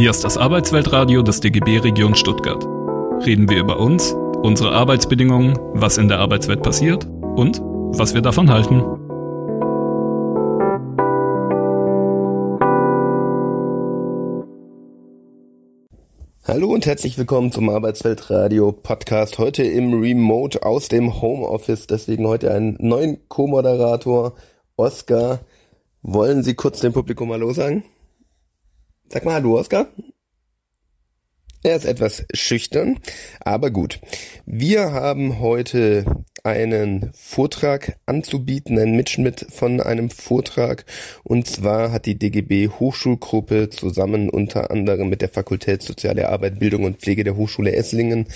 Hier 0.00 0.08
ist 0.08 0.24
das 0.24 0.38
Arbeitsweltradio 0.38 1.20
des 1.20 1.40
DGB 1.40 1.76
Region 1.76 2.14
Stuttgart. 2.14 2.64
Reden 3.26 3.50
wir 3.50 3.58
über 3.58 3.78
uns, 3.78 4.14
unsere 4.42 4.72
Arbeitsbedingungen, 4.72 5.58
was 5.74 5.98
in 5.98 6.08
der 6.08 6.20
Arbeitswelt 6.20 6.62
passiert 6.62 7.04
und 7.04 7.60
was 7.60 8.14
wir 8.14 8.22
davon 8.22 8.48
halten. 8.48 8.80
Hallo 16.44 16.72
und 16.72 16.86
herzlich 16.86 17.18
willkommen 17.18 17.52
zum 17.52 17.68
Arbeitsweltradio 17.68 18.72
Podcast. 18.72 19.38
Heute 19.38 19.64
im 19.64 20.00
Remote 20.00 20.62
aus 20.62 20.88
dem 20.88 21.20
Homeoffice. 21.20 21.86
Deswegen 21.86 22.26
heute 22.26 22.54
einen 22.54 22.78
neuen 22.80 23.18
Co-Moderator, 23.28 24.32
Oskar. 24.76 25.40
Wollen 26.00 26.42
Sie 26.42 26.54
kurz 26.54 26.80
dem 26.80 26.94
Publikum 26.94 27.30
Hallo 27.32 27.52
sagen? 27.52 27.84
Sag 29.12 29.24
mal 29.24 29.34
Hallo, 29.34 29.58
Oskar. 29.58 29.88
Er 31.64 31.74
ist 31.74 31.84
etwas 31.84 32.24
schüchtern, 32.32 33.00
aber 33.40 33.72
gut. 33.72 33.98
Wir 34.46 34.92
haben 34.92 35.40
heute 35.40 36.04
einen 36.44 37.10
Vortrag 37.12 37.98
anzubieten, 38.06 38.78
einen 38.78 38.94
Mitschnitt 38.94 39.46
von 39.50 39.80
einem 39.80 40.10
Vortrag. 40.10 40.84
Und 41.24 41.48
zwar 41.48 41.90
hat 41.90 42.06
die 42.06 42.20
DGB 42.20 42.68
Hochschulgruppe 42.68 43.68
zusammen 43.68 44.30
unter 44.30 44.70
anderem 44.70 45.08
mit 45.08 45.22
der 45.22 45.28
Fakultät 45.28 45.82
Soziale 45.82 46.28
Arbeit, 46.28 46.60
Bildung 46.60 46.84
und 46.84 46.98
Pflege 46.98 47.24
der 47.24 47.34
Hochschule 47.34 47.74
Esslingen 47.74 48.28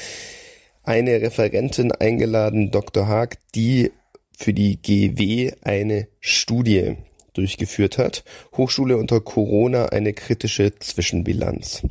eine 0.83 1.23
Referentin 1.23 1.93
eingeladen, 1.93 2.73
Dr. 2.73 3.07
Haag, 3.07 3.39
die 3.55 3.93
für 4.37 4.53
die 4.53 4.83
GW 4.83 5.53
eine 5.63 6.09
Studie 6.19 6.97
durchgeführt 7.35 7.99
hat. 7.99 8.25
Hochschule 8.57 8.97
unter 8.97 9.21
Corona 9.21 9.87
eine 9.87 10.15
kritische 10.15 10.79
Zwischenbilanz. 10.79 11.83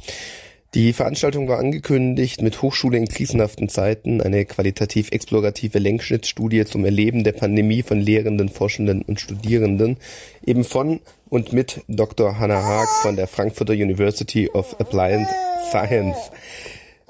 Die 0.74 0.92
Veranstaltung 0.92 1.48
war 1.48 1.60
angekündigt 1.60 2.42
mit 2.42 2.64
Hochschule 2.64 2.98
in 2.98 3.08
krisenhaften 3.08 3.70
Zeiten, 3.70 4.22
eine 4.22 4.44
qualitativ 4.46 5.12
explorative 5.12 5.78
Lenkschnittstudie 5.78 6.66
zum 6.66 6.84
Erleben 6.84 7.24
der 7.24 7.34
Pandemie 7.34 7.84
von 7.84 8.00
Lehrenden, 8.00 8.50
Forschenden 8.50 9.04
und 9.04 9.20
Studierenden, 9.20 9.98
eben 10.44 10.64
von 10.64 11.00
und 11.30 11.54
mit 11.54 11.82
Dr. 11.88 12.40
Hannah 12.40 12.64
Haag 12.64 12.88
von 13.04 13.16
der 13.16 13.28
Frankfurter 13.28 13.74
University 13.74 14.50
of 14.50 14.80
Applied 14.80 15.28
Science. 15.70 16.18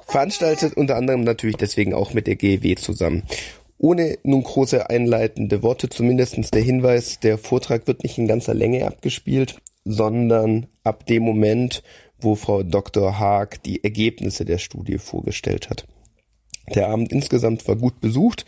Veranstaltet 0.07 0.75
unter 0.75 0.97
anderem 0.97 1.23
natürlich 1.23 1.55
deswegen 1.55 1.93
auch 1.93 2.13
mit 2.13 2.27
der 2.27 2.35
GEW 2.35 2.75
zusammen. 2.75 3.23
Ohne 3.83 4.17
nun 4.23 4.43
große 4.43 4.89
einleitende 4.89 5.61
Worte, 5.61 5.89
zumindestens 5.89 6.51
der 6.51 6.61
Hinweis, 6.61 7.19
der 7.19 7.37
Vortrag 7.37 7.85
wird 7.85 8.03
nicht 8.03 8.17
in 8.17 8.27
ganzer 8.27 8.53
Länge 8.53 8.87
abgespielt, 8.87 9.57
sondern 9.83 10.67
ab 10.85 11.05
dem 11.05 11.23
Moment, 11.23 11.83
wo 12.17 12.35
Frau 12.35 12.63
Dr. 12.63 13.19
Haag 13.19 13.61
die 13.63 13.83
Ergebnisse 13.83 14.45
der 14.45 14.57
Studie 14.57 14.99
vorgestellt 14.99 15.69
hat. 15.69 15.85
Der 16.73 16.87
Abend 16.87 17.11
insgesamt 17.11 17.67
war 17.67 17.75
gut 17.75 17.99
besucht, 17.99 18.45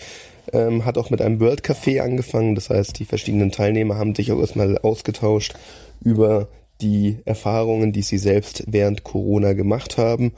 ähm, 0.53 0.85
hat 0.85 0.97
auch 0.97 1.09
mit 1.09 1.21
einem 1.21 1.41
World 1.41 1.65
Café 1.65 1.99
angefangen. 1.99 2.55
Das 2.55 2.69
heißt, 2.69 2.97
die 2.97 3.05
verschiedenen 3.05 3.51
Teilnehmer 3.51 3.97
haben 3.97 4.15
sich 4.15 4.31
auch 4.31 4.39
erstmal 4.39 4.77
ausgetauscht 4.77 5.53
über 6.01 6.47
die 6.79 7.17
Erfahrungen, 7.25 7.91
die 7.91 8.03
sie 8.03 8.19
selbst 8.19 8.63
während 8.67 9.03
Corona 9.03 9.51
gemacht 9.51 9.97
haben. 9.97 10.31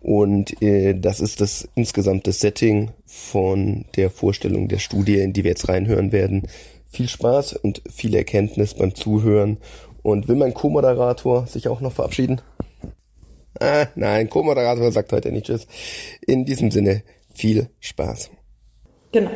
Und 0.00 0.62
äh, 0.62 0.94
das 0.94 1.20
ist 1.20 1.40
das 1.40 1.68
insgesamte 1.74 2.32
Setting 2.32 2.90
von 3.06 3.84
der 3.96 4.10
Vorstellung 4.10 4.68
der 4.68 4.78
Studie, 4.78 5.18
in 5.18 5.32
die 5.32 5.44
wir 5.44 5.50
jetzt 5.50 5.68
reinhören 5.68 6.12
werden. 6.12 6.48
Viel 6.90 7.08
Spaß 7.08 7.54
und 7.54 7.82
viel 7.90 8.14
Erkenntnis 8.14 8.74
beim 8.74 8.94
Zuhören. 8.94 9.58
Und 10.02 10.28
will 10.28 10.36
mein 10.36 10.54
Co-Moderator 10.54 11.46
sich 11.46 11.68
auch 11.68 11.80
noch 11.80 11.92
verabschieden? 11.92 12.40
Ah, 13.60 13.86
nein, 13.96 14.30
Co-Moderator 14.30 14.90
sagt 14.92 15.12
heute 15.12 15.32
nicht 15.32 15.46
Tschüss. 15.46 15.66
In 16.26 16.44
diesem 16.44 16.70
Sinne, 16.70 17.02
viel 17.34 17.68
Spaß. 17.80 18.30
Genau. 19.12 19.30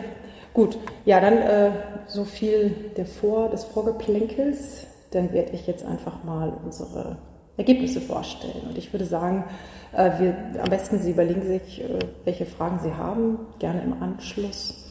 Gut, 0.55 0.79
ja, 1.05 1.19
dann 1.21 1.39
äh, 1.39 1.71
so 2.07 2.25
viel 2.25 2.93
der 2.97 3.07
Vor, 3.07 3.49
des 3.51 3.65
Vorgeplänkels. 3.65 4.87
Dann 5.11 5.33
werde 5.33 5.53
ich 5.53 5.67
jetzt 5.67 5.85
einfach 5.85 6.25
mal 6.25 6.53
unsere 6.65 7.19
Ergebnisse 7.57 8.01
vorstellen. 8.01 8.69
Und 8.69 8.79
ich 8.79 8.93
würde 8.93 9.05
sagen, 9.05 9.45
äh, 9.93 10.11
wir, 10.19 10.37
am 10.63 10.71
besten 10.71 10.99
Sie 10.99 11.11
überlegen 11.11 11.43
sich, 11.43 11.83
äh, 11.83 11.99
welche 12.25 12.47
Fragen 12.47 12.81
Sie 12.83 12.95
haben, 12.95 13.39
gerne 13.59 13.83
im 13.83 14.03
Anschluss. 14.03 14.85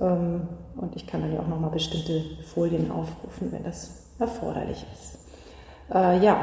Ähm, 0.00 0.48
und 0.76 0.96
ich 0.96 1.06
kann 1.06 1.20
dann 1.20 1.32
ja 1.32 1.40
auch 1.40 1.48
nochmal 1.48 1.70
bestimmte 1.70 2.24
Folien 2.44 2.90
aufrufen, 2.90 3.52
wenn 3.52 3.64
das 3.64 4.06
erforderlich 4.18 4.84
ist. 4.92 5.18
Äh, 5.94 6.18
ja, 6.18 6.40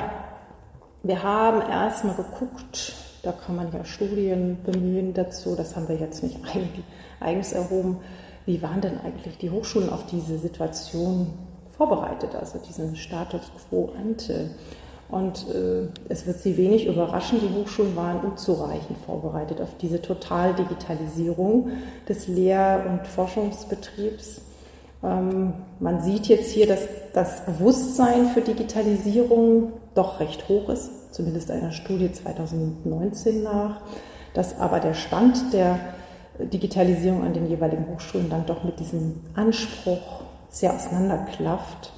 wir 1.04 1.22
haben 1.22 1.62
erstmal 1.70 2.16
geguckt, 2.16 2.94
da 3.22 3.32
kann 3.32 3.56
man 3.56 3.72
ja 3.72 3.84
Studien 3.84 4.58
bemühen 4.64 5.14
dazu, 5.14 5.56
das 5.56 5.76
haben 5.76 5.88
wir 5.88 5.98
jetzt 5.98 6.24
nicht 6.24 6.40
eigens 7.20 7.52
erhoben. 7.52 7.98
Wie 8.46 8.62
waren 8.62 8.82
denn 8.82 9.00
eigentlich 9.00 9.38
die 9.38 9.50
Hochschulen 9.50 9.90
auf 9.90 10.06
diese 10.06 10.38
Situation 10.38 11.34
vorbereitet, 11.76 12.36
also 12.36 12.60
diesen 12.60 12.96
Status 12.96 13.52
quo 13.70 13.92
ante? 14.00 14.52
Und 15.10 15.46
äh, 15.54 15.88
es 16.10 16.26
wird 16.26 16.40
Sie 16.40 16.58
wenig 16.58 16.88
überraschen, 16.88 17.40
die 17.40 17.54
Hochschulen 17.56 17.96
waren 17.96 18.22
unzureichend 18.22 18.98
vorbereitet 19.06 19.62
auf 19.62 19.78
diese 19.80 20.02
Totaldigitalisierung 20.02 21.70
des 22.10 22.28
Lehr- 22.28 22.84
und 22.88 23.08
Forschungsbetriebs. 23.08 24.42
Ähm, 25.04 25.54
man 25.80 26.02
sieht 26.02 26.28
jetzt 26.28 26.52
hier, 26.52 26.66
dass 26.66 26.88
das 27.14 27.46
Bewusstsein 27.46 28.28
für 28.28 28.42
Digitalisierung 28.42 29.74
doch 29.94 30.20
recht 30.20 30.50
hoch 30.50 30.70
ist, 30.70 31.14
zumindest 31.14 31.52
einer 31.52 31.72
Studie 31.72 32.12
2019 32.12 33.44
nach, 33.44 33.82
dass 34.34 34.60
aber 34.60 34.80
der 34.80 34.96
Stand 34.96 35.54
der 35.54 35.80
Digitalisierung 36.40 37.24
an 37.24 37.34
den 37.34 37.48
jeweiligen 37.48 37.88
Hochschulen 37.88 38.30
dann 38.30 38.46
doch 38.46 38.64
mit 38.64 38.80
diesem 38.80 39.22
Anspruch 39.36 40.22
sehr 40.50 40.74
auseinanderklafft. 40.74 41.94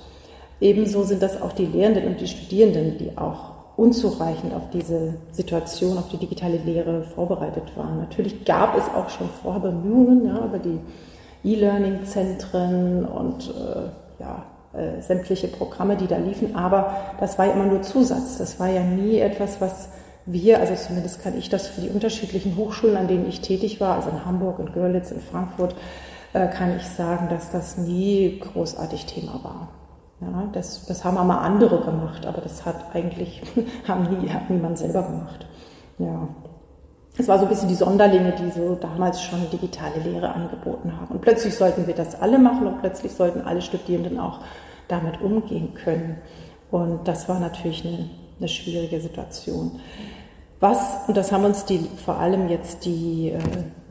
Ebenso 0.59 1.03
sind 1.03 1.21
das 1.21 1.41
auch 1.41 1.53
die 1.53 1.65
Lehrenden 1.65 2.05
und 2.07 2.21
die 2.21 2.27
Studierenden, 2.27 2.97
die 2.97 3.17
auch 3.17 3.57
unzureichend 3.77 4.53
auf 4.55 4.69
diese 4.73 5.13
Situation, 5.31 5.97
auf 5.97 6.09
die 6.09 6.17
digitale 6.17 6.57
Lehre 6.57 7.03
vorbereitet 7.03 7.63
waren. 7.75 7.99
Natürlich 7.99 8.43
gab 8.43 8.75
es 8.75 8.85
auch 8.85 9.09
schon 9.09 9.29
vorher 9.41 9.61
Bemühungen 9.61 10.25
ja, 10.25 10.43
über 10.43 10.57
die 10.57 10.79
E-Learning-Zentren 11.43 13.05
und 13.05 13.49
äh, 13.49 14.21
ja, 14.21 14.43
äh, 14.73 14.99
sämtliche 15.01 15.47
Programme, 15.47 15.95
die 15.95 16.07
da 16.07 16.17
liefen, 16.17 16.55
aber 16.55 16.95
das 17.19 17.37
war 17.37 17.45
ja 17.45 17.53
immer 17.53 17.67
nur 17.67 17.83
Zusatz. 17.83 18.39
Das 18.39 18.59
war 18.59 18.67
ja 18.67 18.81
nie 18.81 19.19
etwas, 19.19 19.61
was 19.61 19.89
wir, 20.25 20.59
also 20.59 20.73
zumindest 20.75 21.23
kann 21.23 21.37
ich 21.37 21.49
das 21.49 21.67
für 21.67 21.81
die 21.81 21.89
unterschiedlichen 21.89 22.57
Hochschulen, 22.57 22.97
an 22.97 23.07
denen 23.07 23.29
ich 23.29 23.41
tätig 23.41 23.79
war, 23.79 23.95
also 23.95 24.09
in 24.09 24.25
Hamburg, 24.25 24.59
in 24.59 24.73
Görlitz, 24.73 25.11
in 25.11 25.21
Frankfurt, 25.21 25.75
äh, 26.33 26.47
kann 26.47 26.75
ich 26.75 26.83
sagen, 26.83 27.29
dass 27.29 27.51
das 27.51 27.77
nie 27.77 28.39
großartig 28.39 29.05
Thema 29.05 29.39
war. 29.43 29.69
Ja, 30.19 30.49
das, 30.51 30.85
das 30.85 31.05
haben 31.05 31.15
mal 31.15 31.37
andere 31.37 31.79
gemacht, 31.81 32.25
aber 32.25 32.41
das 32.41 32.65
hat 32.65 32.95
eigentlich 32.95 33.41
haben 33.87 34.19
nie, 34.19 34.29
hat 34.29 34.49
niemand 34.49 34.77
selber 34.77 35.03
gemacht. 35.03 35.45
Ja. 35.99 36.27
Es 37.19 37.27
war 37.27 37.39
so 37.39 37.45
ein 37.45 37.49
bisschen 37.49 37.69
die 37.69 37.75
Sonderlinge, 37.75 38.33
die 38.33 38.51
so 38.51 38.75
damals 38.75 39.21
schon 39.21 39.49
digitale 39.51 39.99
Lehre 39.99 40.33
angeboten 40.33 40.91
haben. 40.99 41.15
Und 41.15 41.21
plötzlich 41.21 41.55
sollten 41.55 41.87
wir 41.87 41.95
das 41.95 42.19
alle 42.19 42.37
machen 42.37 42.67
und 42.67 42.79
plötzlich 42.79 43.11
sollten 43.11 43.41
alle 43.41 43.61
Studierenden 43.61 44.19
auch 44.19 44.39
damit 44.87 45.21
umgehen 45.21 45.73
können. 45.73 46.17
Und 46.69 47.07
das 47.07 47.27
war 47.27 47.39
natürlich 47.39 47.85
eine, 47.85 48.09
eine 48.37 48.47
schwierige 48.47 48.99
Situation. 48.99 49.79
Was, 50.59 50.79
und 51.07 51.15
das 51.15 51.31
haben 51.31 51.45
uns 51.45 51.65
die, 51.65 51.87
vor 52.03 52.17
allem 52.17 52.49
jetzt 52.49 52.83
die 52.83 53.29
äh, 53.29 53.39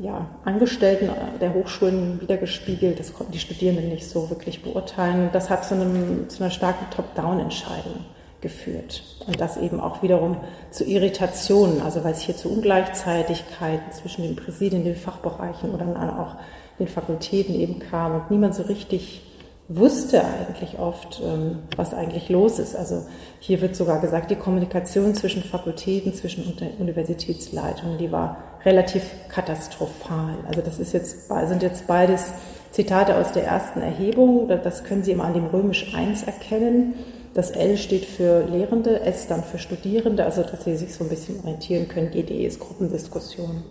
ja, 0.02 0.26
Angestellten 0.44 1.10
der 1.40 1.54
Hochschulen 1.54 2.20
wiedergespiegelt, 2.20 2.98
das 2.98 3.14
konnten 3.14 3.32
die 3.32 3.38
Studierenden 3.38 3.88
nicht 3.88 4.08
so 4.08 4.28
wirklich 4.30 4.62
beurteilen. 4.62 5.30
Das 5.32 5.48
hat 5.48 5.64
zu, 5.64 5.74
einem, 5.74 6.28
zu 6.28 6.42
einer 6.42 6.50
starken 6.50 6.90
Top-Down-Entscheidung 6.90 8.04
geführt. 8.40 9.02
Und 9.26 9.40
das 9.40 9.56
eben 9.56 9.78
auch 9.80 10.02
wiederum 10.02 10.38
zu 10.70 10.84
Irritationen, 10.84 11.80
also 11.82 12.02
weil 12.02 12.12
es 12.12 12.20
hier 12.20 12.36
zu 12.36 12.50
Ungleichzeitigkeiten 12.50 13.92
zwischen 13.92 14.22
den 14.22 14.34
Präsidien, 14.34 14.84
den 14.84 14.96
Fachbereichen 14.96 15.70
oder 15.70 15.84
dann 15.84 16.10
auch 16.10 16.34
den 16.78 16.88
Fakultäten 16.88 17.54
eben 17.54 17.78
kam 17.78 18.14
und 18.14 18.30
niemand 18.30 18.54
so 18.54 18.64
richtig 18.64 19.22
wusste 19.68 20.22
eigentlich 20.24 20.78
oft, 20.78 21.20
ähm, 21.24 21.58
was 21.76 21.92
eigentlich 21.92 22.28
los 22.28 22.58
ist. 22.58 22.76
Also 22.76 23.04
hier 23.40 23.60
wird 23.60 23.74
sogar 23.74 24.00
gesagt, 24.00 24.30
die 24.30 24.36
Kommunikation 24.36 25.14
zwischen 25.14 25.42
Fakultäten, 25.42 26.14
zwischen 26.14 26.56
Universitätsleitungen, 26.78 27.98
die 27.98 28.12
war 28.12 28.36
relativ 28.64 29.02
katastrophal. 29.28 30.34
Also 30.46 30.60
das 30.60 30.78
ist 30.78 30.92
jetzt, 30.92 31.28
sind 31.28 31.62
jetzt 31.62 31.86
beides 31.86 32.32
Zitate 32.70 33.16
aus 33.16 33.32
der 33.32 33.44
ersten 33.44 33.80
Erhebung. 33.80 34.48
Das 34.48 34.84
können 34.84 35.02
Sie 35.02 35.12
immer 35.12 35.24
an 35.24 35.34
dem 35.34 35.46
Römisch 35.46 35.94
1 35.94 36.24
erkennen. 36.24 36.94
Das 37.34 37.50
L 37.50 37.76
steht 37.76 38.06
für 38.06 38.44
Lehrende, 38.46 39.00
S 39.00 39.26
dann 39.26 39.42
für 39.42 39.58
Studierende, 39.58 40.24
also 40.24 40.42
dass 40.42 40.64
Sie 40.64 40.76
sich 40.76 40.94
so 40.94 41.04
ein 41.04 41.10
bisschen 41.10 41.40
orientieren 41.40 41.88
können. 41.88 42.10
GDE 42.10 42.46
ist 42.46 42.60
Gruppendiskussion. 42.60 43.62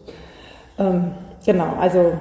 Ähm, 0.77 1.12
genau, 1.45 1.75
also 1.80 2.13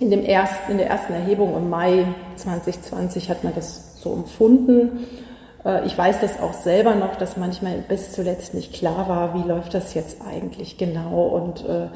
in, 0.00 0.10
dem 0.10 0.24
ersten, 0.24 0.72
in 0.72 0.78
der 0.78 0.88
ersten 0.88 1.12
Erhebung 1.12 1.56
im 1.56 1.70
Mai 1.70 2.06
2020 2.36 3.30
hat 3.30 3.44
man 3.44 3.54
das 3.54 4.00
so 4.00 4.12
empfunden. 4.12 5.06
Äh, 5.64 5.86
ich 5.86 5.96
weiß 5.96 6.20
das 6.20 6.40
auch 6.40 6.52
selber 6.52 6.94
noch, 6.94 7.16
dass 7.16 7.36
manchmal 7.36 7.78
bis 7.88 8.12
zuletzt 8.12 8.54
nicht 8.54 8.72
klar 8.72 9.08
war, 9.08 9.34
wie 9.34 9.48
läuft 9.48 9.74
das 9.74 9.94
jetzt 9.94 10.18
eigentlich 10.22 10.78
genau 10.78 11.26
und 11.28 11.64
äh, 11.68 11.88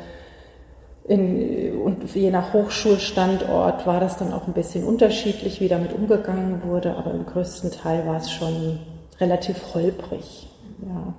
in, 1.09 1.81
und 1.81 2.15
je 2.15 2.31
nach 2.31 2.53
Hochschulstandort 2.53 3.87
war 3.87 3.99
das 3.99 4.19
dann 4.19 4.33
auch 4.33 4.47
ein 4.47 4.53
bisschen 4.53 4.85
unterschiedlich, 4.85 5.59
wie 5.61 5.69
damit 5.69 5.95
umgegangen 5.95 6.63
wurde, 6.65 6.95
aber 6.97 7.13
im 7.13 7.25
größten 7.25 7.71
Teil 7.71 8.07
war 8.07 8.19
es 8.19 8.31
schon 8.31 8.79
relativ 9.19 9.75
holprig. 9.75 10.49
Ja, 10.83 11.15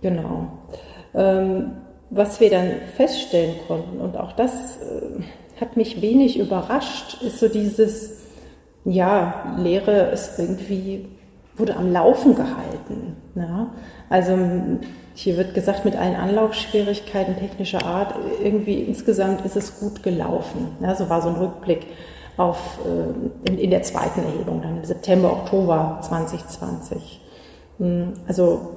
genau. 0.00 0.46
Ähm, 1.12 1.72
was 2.10 2.40
wir 2.40 2.50
dann 2.50 2.70
feststellen 2.96 3.56
konnten, 3.66 4.00
und 4.00 4.16
auch 4.16 4.32
das 4.32 4.76
äh, 4.76 5.22
hat 5.60 5.76
mich 5.76 6.02
wenig 6.02 6.38
überrascht, 6.38 7.22
ist 7.22 7.40
so 7.40 7.48
dieses, 7.48 8.18
ja, 8.84 9.56
Lehre 9.58 10.10
ist 10.10 10.38
irgendwie, 10.38 11.06
wurde 11.56 11.76
am 11.76 11.92
Laufen 11.92 12.34
gehalten. 12.34 13.16
Ja? 13.34 13.70
Also 14.08 14.36
hier 15.14 15.36
wird 15.36 15.54
gesagt, 15.54 15.84
mit 15.84 15.96
allen 15.96 16.14
Anlaufschwierigkeiten 16.14 17.36
technischer 17.36 17.84
Art, 17.84 18.14
irgendwie 18.42 18.82
insgesamt 18.82 19.44
ist 19.44 19.56
es 19.56 19.80
gut 19.80 20.02
gelaufen. 20.02 20.68
Ja, 20.80 20.94
so 20.94 21.10
war 21.10 21.22
so 21.22 21.28
ein 21.28 21.36
Rückblick 21.36 21.86
auf, 22.36 22.78
äh, 22.86 23.48
in, 23.50 23.58
in 23.58 23.70
der 23.70 23.82
zweiten 23.82 24.22
Erhebung, 24.22 24.62
dann 24.62 24.78
im 24.78 24.84
September, 24.84 25.32
Oktober 25.32 25.98
2020. 26.02 27.20
Hm, 27.78 28.12
also 28.28 28.76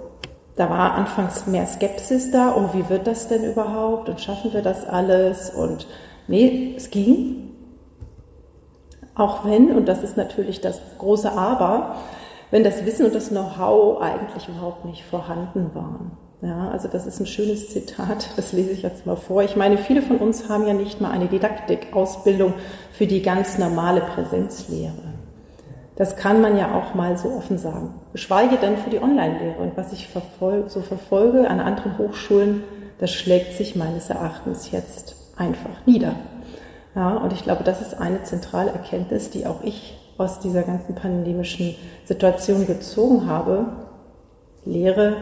da 0.55 0.69
war 0.69 0.95
anfangs 0.95 1.47
mehr 1.47 1.65
Skepsis 1.65 2.31
da, 2.31 2.55
oh, 2.57 2.73
wie 2.73 2.89
wird 2.89 3.07
das 3.07 3.27
denn 3.27 3.43
überhaupt 3.43 4.09
und 4.09 4.19
schaffen 4.19 4.51
wir 4.51 4.61
das 4.61 4.85
alles? 4.85 5.51
Und 5.51 5.87
nee, 6.27 6.73
es 6.77 6.89
ging. 6.89 7.49
Auch 9.15 9.45
wenn, 9.45 9.75
und 9.75 9.87
das 9.87 10.03
ist 10.03 10.17
natürlich 10.17 10.61
das 10.61 10.81
große 10.97 11.31
Aber, 11.31 11.95
wenn 12.49 12.63
das 12.63 12.85
Wissen 12.85 13.05
und 13.05 13.15
das 13.15 13.29
Know-how 13.29 14.01
eigentlich 14.01 14.47
überhaupt 14.47 14.85
nicht 14.85 15.03
vorhanden 15.03 15.71
waren. 15.73 16.11
Ja, 16.41 16.69
also 16.69 16.87
das 16.87 17.05
ist 17.05 17.19
ein 17.19 17.27
schönes 17.27 17.69
Zitat, 17.69 18.31
das 18.35 18.51
lese 18.51 18.71
ich 18.71 18.81
jetzt 18.81 19.05
mal 19.05 19.15
vor. 19.15 19.43
Ich 19.43 19.55
meine, 19.55 19.77
viele 19.77 20.01
von 20.01 20.17
uns 20.17 20.49
haben 20.49 20.65
ja 20.65 20.73
nicht 20.73 20.99
mal 20.99 21.11
eine 21.11 21.27
Didaktikausbildung 21.27 22.55
für 22.91 23.05
die 23.05 23.21
ganz 23.21 23.59
normale 23.59 24.01
Präsenzlehre. 24.01 25.11
Das 25.95 26.15
kann 26.15 26.41
man 26.41 26.57
ja 26.57 26.73
auch 26.73 26.95
mal 26.95 27.15
so 27.15 27.29
offen 27.29 27.59
sagen. 27.59 27.93
Geschweige 28.11 28.57
denn 28.57 28.77
für 28.77 28.89
die 28.89 28.99
Online-Lehre. 28.99 29.59
Und 29.59 29.77
was 29.77 29.93
ich 29.93 30.07
verfolge, 30.07 30.67
so 30.67 30.81
verfolge 30.81 31.47
an 31.47 31.59
anderen 31.59 31.99
Hochschulen, 31.99 32.63
das 32.97 33.11
schlägt 33.11 33.53
sich 33.53 33.75
meines 33.75 34.09
Erachtens 34.09 34.71
jetzt 34.71 35.15
einfach 35.41 35.85
nieder. 35.85 36.15
Ja, 36.95 37.17
und 37.17 37.33
ich 37.33 37.43
glaube, 37.43 37.63
das 37.63 37.81
ist 37.81 37.95
eine 37.95 38.23
zentrale 38.23 38.71
Erkenntnis, 38.71 39.29
die 39.29 39.45
auch 39.45 39.63
ich 39.63 39.97
aus 40.17 40.39
dieser 40.39 40.63
ganzen 40.63 40.95
pandemischen 40.95 41.75
Situation 42.05 42.67
gezogen 42.67 43.27
habe. 43.27 43.65
Lehre 44.65 45.15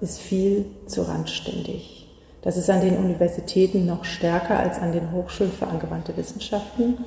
ist 0.00 0.20
viel 0.20 0.66
zu 0.86 1.02
randständig. 1.02 2.08
Das 2.42 2.56
ist 2.56 2.70
an 2.70 2.80
den 2.80 2.96
Universitäten 2.96 3.86
noch 3.86 4.04
stärker 4.04 4.58
als 4.58 4.78
an 4.78 4.92
den 4.92 5.10
Hochschulen 5.10 5.52
für 5.52 5.66
angewandte 5.66 6.16
Wissenschaften. 6.16 6.98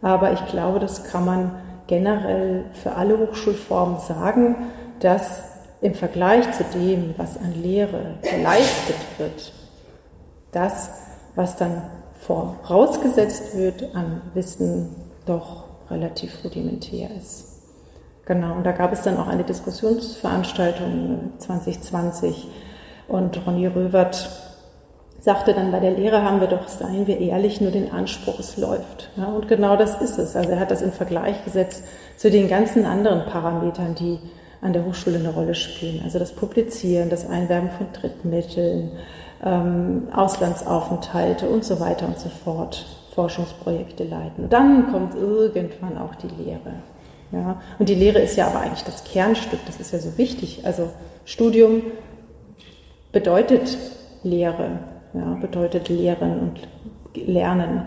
Aber 0.00 0.32
ich 0.32 0.46
glaube, 0.46 0.78
das 0.78 1.04
kann 1.04 1.26
man 1.26 1.52
generell 1.86 2.64
für 2.72 2.92
alle 2.92 3.18
Hochschulformen 3.18 3.98
sagen, 3.98 4.56
dass 5.00 5.42
im 5.82 5.94
Vergleich 5.94 6.50
zu 6.52 6.64
dem, 6.72 7.14
was 7.18 7.36
an 7.36 7.52
Lehre 7.62 8.14
geleistet 8.22 8.96
wird, 9.18 9.52
das, 10.52 10.90
was 11.34 11.56
dann 11.56 11.82
vorausgesetzt 12.20 13.56
wird 13.56 13.94
an 13.94 14.22
Wissen, 14.34 14.94
doch 15.26 15.64
relativ 15.90 16.44
rudimentär 16.44 17.08
ist. 17.16 17.46
Genau, 18.26 18.54
und 18.54 18.64
da 18.64 18.72
gab 18.72 18.92
es 18.92 19.02
dann 19.02 19.16
auch 19.16 19.26
eine 19.26 19.44
Diskussionsveranstaltung 19.44 21.32
2020 21.38 22.48
und 23.08 23.44
Ronny 23.46 23.66
Röwert 23.66 24.28
sagte 25.20 25.52
dann, 25.52 25.70
bei 25.70 25.80
der 25.80 25.92
Lehre 25.92 26.22
haben 26.22 26.40
wir 26.40 26.46
doch, 26.46 26.68
seien 26.68 27.06
wir 27.06 27.18
ehrlich, 27.18 27.60
nur 27.60 27.70
den 27.70 27.92
Anspruch, 27.92 28.38
es 28.38 28.56
läuft. 28.56 29.10
Ja, 29.16 29.26
und 29.26 29.48
genau 29.48 29.76
das 29.76 30.00
ist 30.00 30.18
es. 30.18 30.34
Also 30.34 30.50
er 30.50 30.60
hat 30.60 30.70
das 30.70 30.80
in 30.80 30.92
Vergleich 30.92 31.44
gesetzt 31.44 31.84
zu 32.16 32.30
den 32.30 32.48
ganzen 32.48 32.86
anderen 32.86 33.26
Parametern, 33.26 33.94
die 33.94 34.18
an 34.62 34.72
der 34.72 34.84
Hochschule 34.84 35.18
eine 35.18 35.30
Rolle 35.30 35.54
spielen. 35.54 36.02
Also 36.04 36.18
das 36.18 36.32
Publizieren, 36.32 37.10
das 37.10 37.28
Einwerben 37.28 37.70
von 37.70 37.88
Drittmitteln, 37.92 38.92
ähm, 39.44 40.08
Auslandsaufenthalte 40.12 41.48
und 41.48 41.64
so 41.64 41.80
weiter 41.80 42.06
und 42.06 42.18
so 42.18 42.28
fort, 42.28 42.86
Forschungsprojekte 43.14 44.04
leiten. 44.04 44.44
Und 44.44 44.52
dann 44.52 44.90
kommt 44.90 45.14
irgendwann 45.14 45.98
auch 45.98 46.14
die 46.14 46.28
Lehre. 46.42 46.74
Ja? 47.32 47.60
Und 47.78 47.88
die 47.88 47.94
Lehre 47.94 48.18
ist 48.20 48.36
ja 48.36 48.46
aber 48.46 48.60
eigentlich 48.60 48.84
das 48.84 49.04
Kernstück, 49.04 49.60
das 49.66 49.80
ist 49.80 49.92
ja 49.92 49.98
so 49.98 50.16
wichtig. 50.18 50.62
Also 50.64 50.90
Studium 51.24 51.82
bedeutet 53.12 53.78
Lehre, 54.22 54.78
ja, 55.14 55.34
bedeutet 55.40 55.88
Lehren 55.88 56.40
und 56.40 56.60
Lernen. 57.26 57.86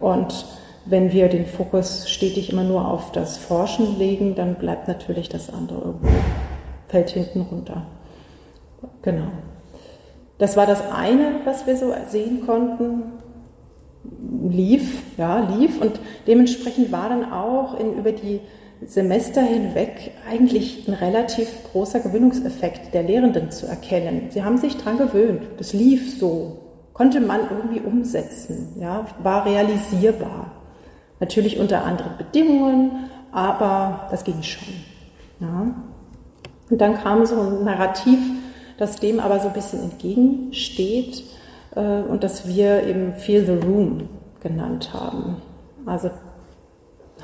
Und 0.00 0.46
wenn 0.84 1.12
wir 1.12 1.28
den 1.28 1.46
Fokus 1.46 2.08
stetig 2.08 2.52
immer 2.52 2.64
nur 2.64 2.88
auf 2.88 3.12
das 3.12 3.36
Forschen 3.36 3.98
legen, 3.98 4.34
dann 4.34 4.56
bleibt 4.56 4.88
natürlich 4.88 5.28
das 5.28 5.52
andere 5.52 5.80
irgendwo, 5.80 6.08
fällt 6.88 7.10
hinten 7.10 7.42
runter. 7.42 7.86
Genau. 9.02 9.28
Das 10.38 10.56
war 10.56 10.66
das 10.66 10.82
eine, 10.92 11.40
was 11.44 11.66
wir 11.66 11.76
so 11.76 11.92
sehen 12.08 12.46
konnten. 12.46 13.12
Lief, 14.48 15.02
ja, 15.18 15.40
lief. 15.40 15.80
Und 15.80 16.00
dementsprechend 16.26 16.92
war 16.92 17.08
dann 17.08 17.32
auch 17.32 17.78
in, 17.78 17.98
über 17.98 18.12
die 18.12 18.40
Semester 18.86 19.42
hinweg 19.42 20.12
eigentlich 20.28 20.86
ein 20.86 20.94
relativ 20.94 21.48
großer 21.72 21.98
Gewinnungseffekt 22.00 22.94
der 22.94 23.02
Lehrenden 23.02 23.50
zu 23.50 23.66
erkennen. 23.66 24.28
Sie 24.30 24.44
haben 24.44 24.56
sich 24.56 24.76
daran 24.76 24.98
gewöhnt. 24.98 25.42
Das 25.58 25.72
lief 25.72 26.18
so, 26.18 26.58
konnte 26.92 27.20
man 27.20 27.40
irgendwie 27.50 27.80
umsetzen, 27.80 28.74
ja, 28.80 29.04
war 29.22 29.44
realisierbar. 29.44 30.52
Natürlich 31.20 31.58
unter 31.58 31.84
anderen 31.84 32.16
Bedingungen, 32.16 33.08
aber 33.32 34.06
das 34.12 34.22
ging 34.22 34.42
schon. 34.42 34.74
Ja. 35.40 35.74
Und 36.70 36.80
dann 36.80 36.94
kam 36.94 37.26
so 37.26 37.40
ein 37.40 37.64
Narrativ, 37.64 38.18
das 38.78 38.96
dem 38.96 39.20
aber 39.20 39.40
so 39.40 39.48
ein 39.48 39.54
bisschen 39.54 39.82
entgegensteht 39.82 41.24
äh, 41.74 41.80
und 41.80 42.24
das 42.24 42.48
wir 42.48 42.84
eben 42.84 43.14
Feel 43.14 43.44
the 43.44 43.66
Room 43.66 44.08
genannt 44.40 44.90
haben. 44.94 45.36
Also 45.84 46.10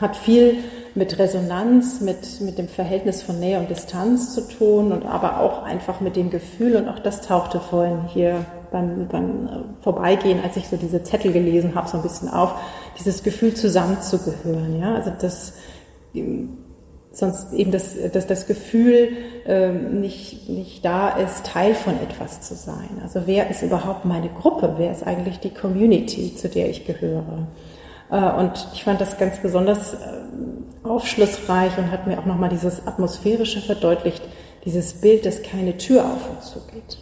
hat 0.01 0.17
viel 0.17 0.59
mit 0.97 1.19
Resonanz, 1.19 2.01
mit, 2.01 2.41
mit 2.41 2.59
dem 2.59 2.69
Verhältnis 2.69 3.23
von 3.23 3.39
Nähe 3.39 3.59
und 3.59 3.71
Distanz 3.71 4.35
zu 4.35 4.41
tun 4.49 4.93
und 4.93 5.05
aber 5.07 5.41
auch 5.41 5.63
einfach 5.63 6.01
mit 6.01 6.17
dem 6.17 6.31
Gefühl, 6.31 6.77
und 6.77 6.89
auch 6.89 6.99
das 6.99 7.21
tauchte 7.21 7.61
vorhin 7.61 8.07
hier 8.09 8.45
beim, 8.73 9.07
beim 9.09 9.47
äh, 9.47 9.83
Vorbeigehen, 9.83 10.41
als 10.43 10.57
ich 10.57 10.69
so 10.69 10.77
diese 10.77 11.03
Zettel 11.05 11.33
gelesen 11.33 11.75
habe, 11.77 11.89
so 11.89 11.97
ein 11.97 12.03
bisschen 12.03 12.29
auf, 12.29 12.55
dieses 12.99 13.23
Gefühl 13.23 13.55
zusammenzugehören. 13.55 14.81
Ja? 14.81 14.95
Also 14.97 15.13
das, 15.21 15.55
sonst 17.15 17.53
eben 17.53 17.71
das, 17.71 17.95
dass 18.13 18.27
das 18.27 18.47
Gefühl 18.47 19.09
ähm, 19.47 20.01
nicht, 20.01 20.49
nicht 20.49 20.85
da 20.85 21.11
ist, 21.11 21.47
Teil 21.47 21.75
von 21.75 21.95
etwas 22.03 22.41
zu 22.41 22.55
sein. 22.55 23.01
Also 23.03 23.23
wer 23.27 23.51
ist 23.51 23.63
überhaupt 23.63 24.05
meine 24.05 24.29
Gruppe? 24.29 24.75
Wer 24.79 24.91
ist 24.91 25.07
eigentlich 25.07 25.39
die 25.39 25.55
Community, 25.55 26.35
zu 26.35 26.49
der 26.49 26.69
ich 26.69 26.87
gehöre? 26.87 27.47
Äh, 28.11 28.33
und 28.33 28.69
ich 28.75 28.85
fand 28.85 29.01
das 29.01 29.19
ganz 29.19 29.39
besonders 29.39 29.95
äh, 29.95 29.97
aufschlussreich 30.83 31.79
und 31.79 31.91
hat 31.91 32.07
mir 32.07 32.19
auch 32.19 32.27
nochmal 32.27 32.51
dieses 32.51 32.87
Atmosphärische 32.87 33.61
verdeutlicht, 33.61 34.23
dieses 34.65 34.95
Bild, 34.95 35.25
dass 35.27 35.43
keine 35.43 35.77
Tür 35.77 36.05
auf 36.05 36.31
und 36.31 36.43
zu 36.43 36.61
geht. 36.73 36.99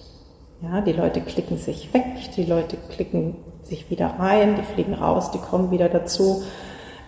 Ja, 0.62 0.80
die 0.80 0.92
Leute 0.92 1.20
klicken 1.20 1.56
sich 1.56 1.92
weg, 1.92 2.04
die 2.36 2.44
Leute 2.44 2.76
klicken 2.94 3.36
sich 3.62 3.90
wieder 3.90 4.14
rein, 4.18 4.56
die 4.56 4.74
fliegen 4.74 4.94
raus, 4.94 5.30
die 5.32 5.38
kommen 5.38 5.70
wieder 5.70 5.88
dazu. 5.88 6.42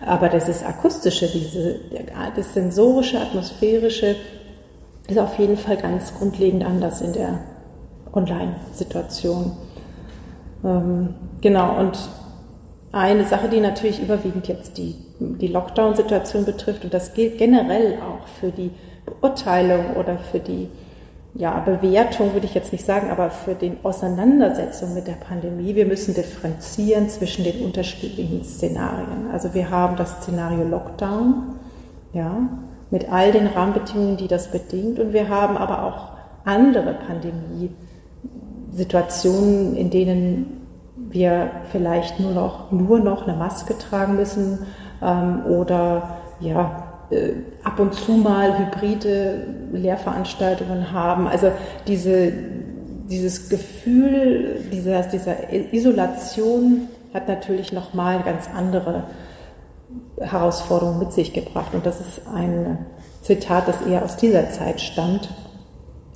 Aber 0.03 0.29
das 0.29 0.49
ist 0.49 0.65
akustische, 0.65 1.27
diese, 1.27 1.79
das 2.35 2.53
sensorische, 2.53 3.19
atmosphärische 3.19 4.15
ist 5.07 5.17
auf 5.17 5.37
jeden 5.39 5.57
Fall 5.57 5.77
ganz 5.77 6.13
grundlegend 6.15 6.65
anders 6.65 7.01
in 7.01 7.13
der 7.13 7.39
Online-Situation. 8.13 9.55
Ähm, 10.63 11.13
genau, 11.41 11.77
und 11.79 11.97
eine 12.91 13.25
Sache, 13.25 13.49
die 13.49 13.59
natürlich 13.59 14.01
überwiegend 14.01 14.47
jetzt 14.47 14.77
die, 14.77 14.95
die 15.19 15.47
Lockdown-Situation 15.47 16.45
betrifft, 16.45 16.83
und 16.83 16.93
das 16.93 17.13
gilt 17.13 17.37
generell 17.37 17.99
auch 18.01 18.27
für 18.39 18.51
die 18.51 18.71
Beurteilung 19.05 19.95
oder 19.95 20.17
für 20.17 20.39
die 20.39 20.69
ja, 21.37 21.59
Bewertung, 21.59 22.31
würde 22.33 22.45
ich 22.45 22.53
jetzt 22.53 22.71
nicht 22.71 22.85
sagen, 22.85 23.09
aber 23.11 23.29
für 23.29 23.55
die 23.55 23.73
Auseinandersetzung 23.83 24.93
mit 24.93 25.07
der 25.07 25.13
Pandemie. 25.13 25.75
Wir 25.75 25.85
müssen 25.85 26.13
differenzieren 26.13 27.09
zwischen 27.09 27.43
den 27.43 27.65
unterschiedlichen 27.65 28.45
Szenarien. 28.45 29.31
Also 29.33 29.53
wir 29.53 29.69
haben 29.69 29.97
das 29.97 30.21
Szenario 30.21 30.63
Lockdown, 30.63 31.55
ja, 32.13 32.37
mit 32.89 33.11
all 33.11 33.33
den 33.33 33.47
Rahmenbedingungen, 33.47 34.15
die 34.15 34.29
das 34.29 34.49
bedingt, 34.49 34.97
und 34.99 35.11
wir 35.11 35.27
haben 35.27 35.57
aber 35.57 35.83
auch 35.83 36.11
andere 36.45 36.95
Pandemie-Situationen, 37.05 39.75
in 39.75 39.89
denen 39.89 40.61
wir 40.95 41.51
vielleicht 41.71 42.21
nur 42.21 42.31
noch, 42.31 42.71
nur 42.71 42.99
noch 42.99 43.27
eine 43.27 43.35
Maske 43.35 43.77
tragen 43.77 44.15
müssen 44.15 44.59
ähm, 45.01 45.45
oder 45.47 46.21
ja, 46.39 46.84
ab 47.63 47.79
und 47.79 47.93
zu 47.93 48.13
mal 48.13 48.57
hybride 48.57 49.47
Lehrveranstaltungen 49.73 50.91
haben. 50.91 51.27
Also 51.27 51.51
diese, 51.87 52.31
dieses 53.09 53.49
Gefühl 53.49 54.61
dieser, 54.71 55.03
dieser 55.03 55.53
Isolation 55.73 56.87
hat 57.13 57.27
natürlich 57.27 57.71
nochmal 57.71 58.21
ganz 58.23 58.49
andere 58.53 59.03
Herausforderungen 60.19 60.99
mit 60.99 61.13
sich 61.13 61.33
gebracht. 61.33 61.73
Und 61.73 61.85
das 61.85 61.99
ist 61.99 62.21
ein 62.33 62.85
Zitat, 63.21 63.67
das 63.67 63.81
eher 63.81 64.03
aus 64.03 64.17
dieser 64.17 64.49
Zeit 64.49 64.81
stammt. 64.81 65.29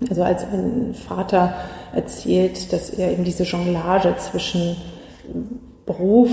Also 0.09 0.23
als 0.23 0.43
ein 0.43 0.93
Vater 0.93 1.53
erzählt, 1.93 2.71
dass 2.71 2.89
er 2.89 3.11
eben 3.11 3.23
diese 3.23 3.43
Jonglage 3.43 4.15
zwischen 4.17 4.77
Beruf, 5.85 6.29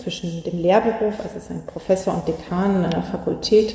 zwischen 0.00 0.42
dem 0.44 0.60
Lehrberuf, 0.60 1.14
also 1.22 1.36
ist 1.36 1.50
ein 1.50 1.62
Professor 1.66 2.14
und 2.14 2.26
Dekan 2.26 2.76
in 2.76 2.84
einer 2.84 3.02
Fakultät, 3.02 3.74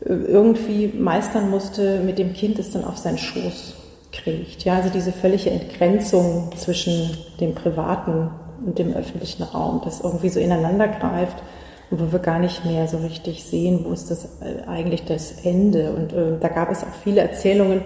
irgendwie 0.00 0.88
meistern 0.88 1.50
musste, 1.50 2.00
mit 2.00 2.18
dem 2.18 2.34
Kind 2.34 2.58
es 2.58 2.70
dann 2.70 2.84
auf 2.84 2.98
seinen 2.98 3.18
Schoß 3.18 3.74
kriegt. 4.12 4.64
Ja, 4.64 4.74
also 4.76 4.90
diese 4.90 5.12
völlige 5.12 5.50
Entgrenzung 5.50 6.50
zwischen 6.56 7.16
dem 7.40 7.54
privaten 7.54 8.30
und 8.64 8.78
dem 8.78 8.94
öffentlichen 8.94 9.42
Raum, 9.42 9.80
das 9.84 10.00
irgendwie 10.00 10.28
so 10.28 10.40
ineinander 10.40 10.88
greift 10.88 11.42
und 11.90 12.00
wo 12.00 12.12
wir 12.12 12.18
gar 12.18 12.38
nicht 12.38 12.64
mehr 12.64 12.86
so 12.86 12.98
richtig 12.98 13.44
sehen, 13.44 13.84
wo 13.84 13.92
ist 13.92 14.10
das 14.10 14.24
äh, 14.42 14.66
eigentlich 14.66 15.04
das 15.04 15.44
Ende. 15.44 15.92
Und 15.92 16.12
äh, 16.12 16.38
da 16.40 16.48
gab 16.48 16.70
es 16.70 16.82
auch 16.82 16.94
viele 17.02 17.20
Erzählungen 17.20 17.82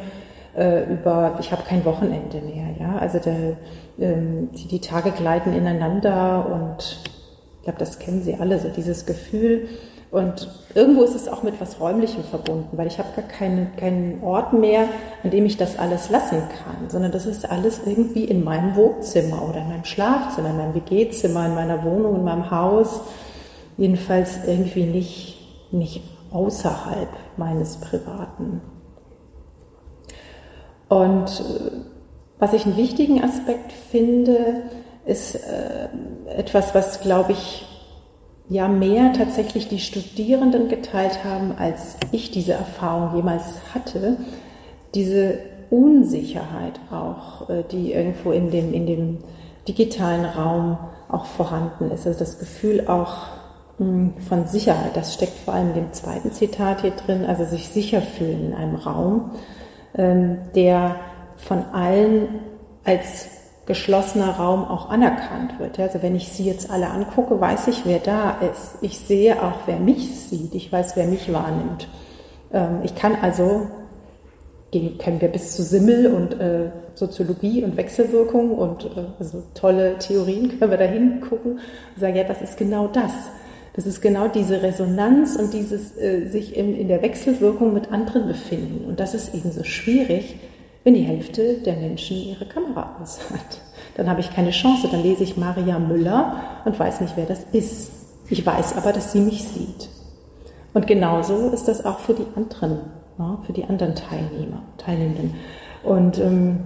äh, 0.56 0.84
über, 0.92 1.36
ich 1.40 1.52
habe 1.52 1.62
kein 1.62 1.84
Wochenende 1.84 2.40
mehr. 2.40 2.66
Ja, 2.80 2.98
also 2.98 3.18
der, 3.18 3.56
ähm, 3.98 4.50
die, 4.52 4.68
die 4.68 4.80
Tage 4.80 5.10
gleiten 5.10 5.52
ineinander 5.52 6.46
und 6.52 7.00
glaube, 7.68 7.78
das 7.78 7.98
kennen 7.98 8.22
Sie 8.22 8.34
alle, 8.34 8.58
so 8.58 8.68
dieses 8.70 9.04
Gefühl. 9.04 9.68
Und 10.10 10.48
irgendwo 10.74 11.02
ist 11.02 11.14
es 11.14 11.28
auch 11.28 11.42
mit 11.42 11.60
was 11.60 11.78
Räumlichem 11.80 12.24
verbunden, 12.24 12.78
weil 12.78 12.86
ich 12.86 12.98
habe 12.98 13.08
gar 13.14 13.26
keinen, 13.28 13.76
keinen 13.76 14.22
Ort 14.22 14.54
mehr, 14.54 14.88
an 15.22 15.30
dem 15.30 15.44
ich 15.44 15.58
das 15.58 15.78
alles 15.78 16.08
lassen 16.08 16.38
kann, 16.64 16.88
sondern 16.88 17.12
das 17.12 17.26
ist 17.26 17.50
alles 17.50 17.82
irgendwie 17.84 18.24
in 18.24 18.42
meinem 18.42 18.74
Wohnzimmer 18.74 19.46
oder 19.46 19.58
in 19.58 19.68
meinem 19.68 19.84
Schlafzimmer, 19.84 20.48
in 20.48 20.56
meinem 20.56 20.74
WG-Zimmer, 20.74 21.44
in 21.44 21.54
meiner 21.54 21.84
Wohnung, 21.84 22.16
in 22.16 22.24
meinem 22.24 22.50
Haus. 22.50 23.02
Jedenfalls 23.76 24.38
irgendwie 24.46 24.84
nicht, 24.84 25.70
nicht 25.70 26.02
außerhalb 26.32 27.10
meines 27.36 27.76
Privaten. 27.76 28.62
Und 30.88 31.26
äh, 31.26 31.70
was 32.38 32.54
ich 32.54 32.64
einen 32.64 32.78
wichtigen 32.78 33.22
Aspekt 33.22 33.72
finde, 33.72 34.62
ist 35.08 35.36
äh, 35.36 35.88
etwas, 36.36 36.74
was, 36.74 37.00
glaube 37.00 37.32
ich, 37.32 37.66
ja 38.48 38.68
mehr 38.68 39.12
tatsächlich 39.14 39.68
die 39.68 39.80
Studierenden 39.80 40.68
geteilt 40.68 41.24
haben, 41.24 41.54
als 41.58 41.96
ich 42.12 42.30
diese 42.30 42.52
Erfahrung 42.52 43.16
jemals 43.16 43.44
hatte. 43.74 44.18
Diese 44.94 45.38
Unsicherheit 45.70 46.80
auch, 46.90 47.48
äh, 47.48 47.64
die 47.70 47.92
irgendwo 47.92 48.32
in 48.32 48.50
dem, 48.50 48.72
in 48.72 48.86
dem 48.86 49.18
digitalen 49.66 50.24
Raum 50.24 50.78
auch 51.08 51.24
vorhanden 51.24 51.90
ist. 51.90 52.06
Also 52.06 52.18
das 52.18 52.38
Gefühl 52.38 52.86
auch 52.86 53.28
hm, 53.78 54.14
von 54.28 54.46
Sicherheit, 54.46 54.94
das 54.94 55.14
steckt 55.14 55.38
vor 55.44 55.54
allem 55.54 55.68
in 55.68 55.74
dem 55.74 55.92
zweiten 55.92 56.32
Zitat 56.32 56.82
hier 56.82 56.92
drin, 56.92 57.24
also 57.26 57.44
sich 57.44 57.68
sicher 57.68 58.02
fühlen 58.02 58.48
in 58.48 58.54
einem 58.54 58.76
Raum, 58.76 59.30
ähm, 59.96 60.38
der 60.54 60.96
von 61.36 61.64
allen 61.72 62.40
als 62.84 63.37
geschlossener 63.68 64.30
Raum 64.30 64.64
auch 64.64 64.90
anerkannt 64.90 65.60
wird. 65.60 65.78
Also 65.78 66.02
wenn 66.02 66.16
ich 66.16 66.32
Sie 66.32 66.44
jetzt 66.44 66.70
alle 66.70 66.88
angucke, 66.88 67.40
weiß 67.40 67.68
ich, 67.68 67.82
wer 67.84 68.00
da 68.00 68.38
ist. 68.50 68.78
Ich 68.80 68.98
sehe 68.98 69.40
auch, 69.40 69.60
wer 69.66 69.78
mich 69.78 70.18
sieht. 70.18 70.54
Ich 70.54 70.72
weiß, 70.72 70.96
wer 70.96 71.06
mich 71.06 71.32
wahrnimmt. 71.32 71.86
Ähm, 72.52 72.80
ich 72.82 72.96
kann 72.96 73.16
also, 73.20 73.68
können 74.72 75.20
wir 75.20 75.28
bis 75.28 75.54
zu 75.54 75.62
Simmel 75.62 76.08
und 76.08 76.40
äh, 76.40 76.70
Soziologie 76.94 77.62
und 77.62 77.76
Wechselwirkung 77.76 78.50
und 78.50 78.86
äh, 78.86 79.04
also 79.18 79.44
tolle 79.54 79.98
Theorien, 79.98 80.48
können 80.58 80.70
wir 80.70 80.78
da 80.78 80.84
hingucken 80.84 81.52
und 81.52 82.00
sagen, 82.00 82.16
ja, 82.16 82.24
das 82.24 82.42
ist 82.42 82.56
genau 82.56 82.88
das. 82.88 83.12
Das 83.74 83.86
ist 83.86 84.00
genau 84.00 84.26
diese 84.26 84.62
Resonanz 84.62 85.36
und 85.36 85.52
dieses 85.52 85.96
äh, 85.96 86.26
sich 86.26 86.56
in, 86.56 86.74
in 86.74 86.88
der 86.88 87.02
Wechselwirkung 87.02 87.74
mit 87.74 87.92
anderen 87.92 88.26
befinden. 88.26 88.86
Und 88.88 88.98
das 88.98 89.14
ist 89.14 89.34
eben 89.34 89.52
so 89.52 89.62
schwierig, 89.62 90.36
wenn 90.84 90.94
die 90.94 91.02
Hälfte 91.02 91.54
der 91.58 91.76
Menschen 91.76 92.16
ihre 92.16 92.46
Kamera 92.46 92.96
aus 93.00 93.18
hat. 93.30 93.60
Dann 93.96 94.08
habe 94.08 94.20
ich 94.20 94.30
keine 94.30 94.50
Chance, 94.50 94.88
dann 94.90 95.02
lese 95.02 95.24
ich 95.24 95.36
Maria 95.36 95.78
Müller 95.78 96.36
und 96.64 96.78
weiß 96.78 97.00
nicht, 97.00 97.16
wer 97.16 97.26
das 97.26 97.44
ist. 97.52 97.90
Ich 98.30 98.44
weiß 98.44 98.76
aber, 98.76 98.92
dass 98.92 99.12
sie 99.12 99.20
mich 99.20 99.42
sieht. 99.44 99.88
Und 100.74 100.86
genauso 100.86 101.48
ist 101.50 101.66
das 101.66 101.84
auch 101.84 101.98
für 101.98 102.14
die 102.14 102.26
anderen, 102.36 102.78
ja, 103.18 103.38
für 103.44 103.52
die 103.52 103.64
anderen 103.64 103.94
Teilnehmer, 103.94 104.62
Teilnehmenden. 104.76 105.34
Und 105.82 106.18
ähm, 106.18 106.60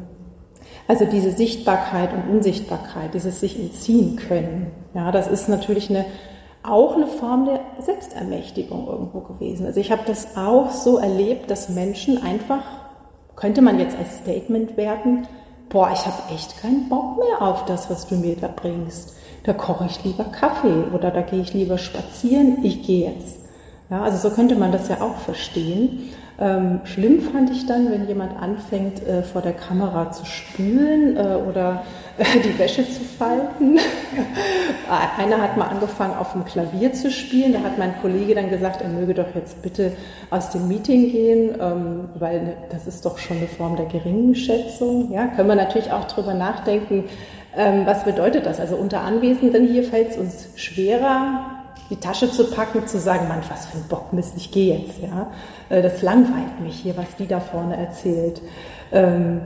also 0.88 1.04
diese 1.04 1.31
Sichtbarkeit 1.31 2.11
und 2.12 2.35
Unsichtbarkeit, 2.35 3.14
dieses 3.14 3.40
sich 3.40 3.59
entziehen 3.59 4.16
können, 4.16 4.71
ja, 4.95 5.12
das 5.12 5.28
ist 5.28 5.49
natürlich 5.49 5.88
eine, 5.88 6.04
auch 6.62 6.97
eine 6.97 7.07
Form 7.07 7.47
der 7.47 7.61
Selbstermächtigung 7.81 8.87
irgendwo 8.87 9.21
gewesen. 9.21 9.66
Also 9.66 9.81
ich 9.81 9.90
habe 9.90 10.02
das 10.07 10.37
auch 10.37 10.71
so 10.71 10.99
erlebt, 10.99 11.50
dass 11.50 11.69
Menschen 11.69 12.23
einfach 12.23 12.62
könnte 13.37 13.62
man 13.62 13.79
jetzt 13.79 13.97
als 13.97 14.19
Statement 14.19 14.77
werten, 14.77 15.27
boah, 15.69 15.91
ich 15.93 16.07
habe 16.07 16.35
echt 16.35 16.61
keinen 16.61 16.89
Bock 16.89 17.19
mehr 17.19 17.43
auf 17.43 17.65
das, 17.65 17.91
was 17.91 18.07
du 18.07 18.17
mir 18.17 18.37
da 18.37 18.49
bringst. 18.49 19.17
Da 19.45 19.53
koche 19.53 19.87
ich 19.87 20.05
lieber 20.05 20.25
Kaffee 20.25 20.85
oder 20.93 21.11
da 21.11 21.23
gehe 21.23 21.41
ich 21.41 21.53
lieber 21.55 21.79
spazieren, 21.79 22.59
ich 22.62 22.83
gehe 22.83 23.11
jetzt. 23.11 23.42
Ja, 23.93 24.05
also 24.05 24.17
so 24.17 24.35
könnte 24.35 24.55
man 24.55 24.73
das 24.73 24.89
ja 24.89 25.03
auch 25.03 25.19
verstehen. 25.19 26.09
Ähm, 26.41 26.81
schlimm 26.85 27.21
fand 27.21 27.51
ich 27.51 27.67
dann, 27.67 27.91
wenn 27.93 28.09
jemand 28.09 28.41
anfängt, 28.41 29.07
äh, 29.07 29.23
vor 29.23 29.43
der 29.43 29.53
Kamera 29.53 30.11
zu 30.11 30.25
spülen 30.25 31.15
äh, 31.19 31.37
oder 31.47 31.83
äh, 32.17 32.25
die 32.43 32.59
Wäsche 32.59 32.89
zu 32.89 33.05
falten. 33.05 33.79
Einer 35.19 35.43
hat 35.43 35.59
mal 35.59 35.67
angefangen, 35.67 36.15
auf 36.17 36.33
dem 36.33 36.47
Klavier 36.47 36.95
zu 36.95 37.11
spielen. 37.11 37.53
Da 37.53 37.61
hat 37.61 37.77
mein 37.77 37.95
Kollege 38.01 38.35
dann 38.35 38.49
gesagt, 38.49 38.81
er 38.81 38.89
möge 38.89 39.13
doch 39.13 39.35
jetzt 39.35 39.61
bitte 39.61 39.93
aus 40.31 40.49
dem 40.49 40.69
Meeting 40.69 41.13
gehen, 41.13 41.55
ähm, 41.61 42.09
weil 42.19 42.43
ne, 42.43 42.55
das 42.71 42.87
ist 42.87 43.05
doch 43.05 43.19
schon 43.19 43.37
eine 43.37 43.47
Form 43.47 43.77
der 43.77 43.87
Geringschätzung. 43.87 45.13
Ja, 45.13 45.27
können 45.27 45.49
wir 45.49 45.55
natürlich 45.55 45.93
auch 45.93 46.07
drüber 46.07 46.33
nachdenken, 46.33 47.05
ähm, 47.55 47.83
was 47.85 48.05
bedeutet 48.05 48.47
das? 48.47 48.59
Also 48.59 48.77
unter 48.77 49.03
Anwesenden 49.03 49.67
hier 49.69 49.85
fällt 49.85 50.13
es 50.13 50.17
uns 50.17 50.49
schwerer, 50.57 51.62
die 51.93 52.01
Tasche 52.01 52.31
zu 52.31 52.51
packen, 52.51 52.87
zu 52.87 52.99
sagen, 52.99 53.29
Mann, 53.29 53.43
was 53.51 53.67
für 53.67 53.77
ein 53.77 53.85
Bockmist, 53.87 54.33
ich 54.37 54.51
gehe 54.51 54.79
jetzt. 54.79 54.99
Ja? 55.03 55.31
Äh, 55.69 55.83
das 55.83 56.01
langweilt 56.01 56.61
mich 56.61 56.77
hier, 56.77 56.97
was 56.97 57.17
die 57.19 57.27
da 57.27 57.39
vorne 57.39 57.77
erzählt. 57.77 58.41
Ähm, 58.93 59.43